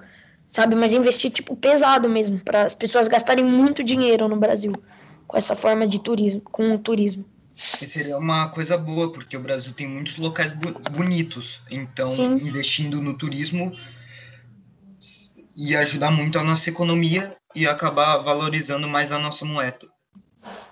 sabe? 0.50 0.76
Mas 0.76 0.94
investir 0.94 1.30
tipo 1.30 1.56
pesado 1.56 2.10
mesmo, 2.10 2.44
para 2.44 2.64
as 2.64 2.74
pessoas 2.74 3.08
gastarem 3.08 3.46
muito 3.46 3.84
dinheiro 3.84 4.28
no 4.28 4.38
Brasil 4.38 4.74
com 5.28 5.38
essa 5.38 5.56
forma 5.56 5.88
de 5.88 6.00
turismo, 6.00 6.42
com 6.42 6.74
o 6.74 6.80
turismo. 6.80 7.24
E 7.56 7.88
seria 7.88 8.18
uma 8.18 8.50
coisa 8.50 8.78
boa, 8.78 9.12
porque 9.12 9.38
o 9.38 9.39
Brasil 9.39 9.74
tem 9.74 9.88
muitos 9.88 10.18
locais 10.18 10.52
bonitos. 10.91 11.62
Então, 11.72 12.08
Sim. 12.08 12.34
investindo 12.34 13.02
no 13.02 13.18
turismo 13.18 13.74
ia 15.56 15.80
ajudar 15.80 16.12
muito 16.12 16.38
a 16.38 16.44
nossa 16.44 16.70
economia 16.70 17.32
e 17.56 17.65
acabar 17.65 18.18
valorizando 18.18 18.88
mais 18.89 19.12
a 19.13 19.18
nossa 19.18 19.46
moeda. 19.46 19.88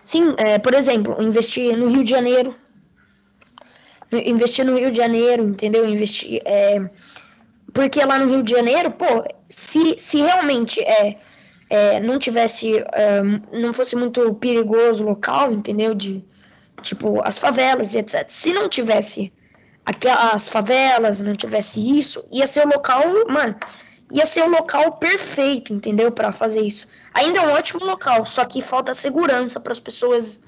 Sim, 0.05 0.35
é, 0.37 0.59
por 0.59 0.73
exemplo, 0.73 1.15
investir 1.21 1.77
no 1.77 1.87
Rio 1.87 2.03
de 2.03 2.09
Janeiro. 2.09 2.53
Investir 4.11 4.65
no 4.65 4.77
Rio 4.77 4.91
de 4.91 4.97
Janeiro, 4.97 5.47
entendeu? 5.47 5.87
Investir. 5.87 6.41
É, 6.43 6.81
porque 7.73 8.03
lá 8.03 8.19
no 8.19 8.29
Rio 8.29 8.43
de 8.43 8.51
Janeiro, 8.51 8.91
pô, 8.91 9.23
se, 9.47 9.97
se 9.97 10.17
realmente 10.17 10.81
é, 10.81 11.17
é 11.69 11.99
não 12.01 12.19
tivesse. 12.19 12.77
É, 12.91 13.23
não 13.51 13.73
fosse 13.73 13.95
muito 13.95 14.33
perigoso 14.35 15.03
o 15.03 15.07
local, 15.07 15.51
entendeu? 15.51 15.95
De, 15.95 16.23
tipo, 16.83 17.21
as 17.25 17.37
favelas 17.37 17.93
e 17.93 17.97
etc. 17.97 18.25
Se 18.29 18.53
não 18.53 18.69
tivesse 18.69 19.33
aquelas 19.85 20.47
favelas, 20.47 21.19
não 21.19 21.33
tivesse 21.33 21.97
isso, 21.97 22.23
ia 22.31 22.45
ser 22.47 22.65
o 22.65 22.69
local, 22.69 23.03
mano, 23.27 23.55
ia 24.11 24.25
ser 24.25 24.43
o 24.43 24.49
local 24.49 24.93
perfeito, 24.93 25.73
entendeu? 25.73 26.11
Para 26.11 26.31
fazer 26.31 26.61
isso. 26.61 26.87
Ainda 27.13 27.39
é 27.39 27.47
um 27.47 27.51
ótimo 27.53 27.83
local, 27.83 28.25
só 28.25 28.45
que 28.45 28.61
falta 28.61 28.93
segurança 28.93 29.59
para 29.59 29.73
as 29.73 29.79
pessoas 29.79 30.39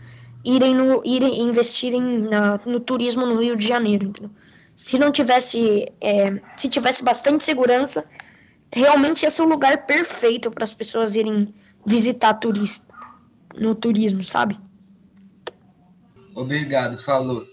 irem, 0.43 0.75
no, 0.75 1.01
irem 1.03 1.41
investirem 1.41 2.01
na, 2.01 2.59
no 2.65 2.79
turismo 2.79 3.25
no 3.25 3.41
Rio 3.41 3.55
de 3.55 3.67
Janeiro. 3.67 4.05
Entendeu? 4.05 4.31
Se 4.75 4.99
não 4.99 5.11
tivesse, 5.11 5.91
é, 5.99 6.39
se 6.55 6.69
tivesse 6.69 7.03
bastante 7.03 7.43
segurança, 7.43 8.05
realmente 8.71 9.23
ia 9.23 9.29
ser 9.29 9.41
o 9.41 9.47
lugar 9.47 9.85
perfeito 9.85 10.51
para 10.51 10.63
as 10.63 10.73
pessoas 10.73 11.15
irem 11.15 11.53
visitar 11.85 12.33
turista 12.35 12.93
no 13.57 13.73
turismo, 13.73 14.23
sabe? 14.23 14.59
Obrigado, 16.35 16.97
falou. 16.97 17.43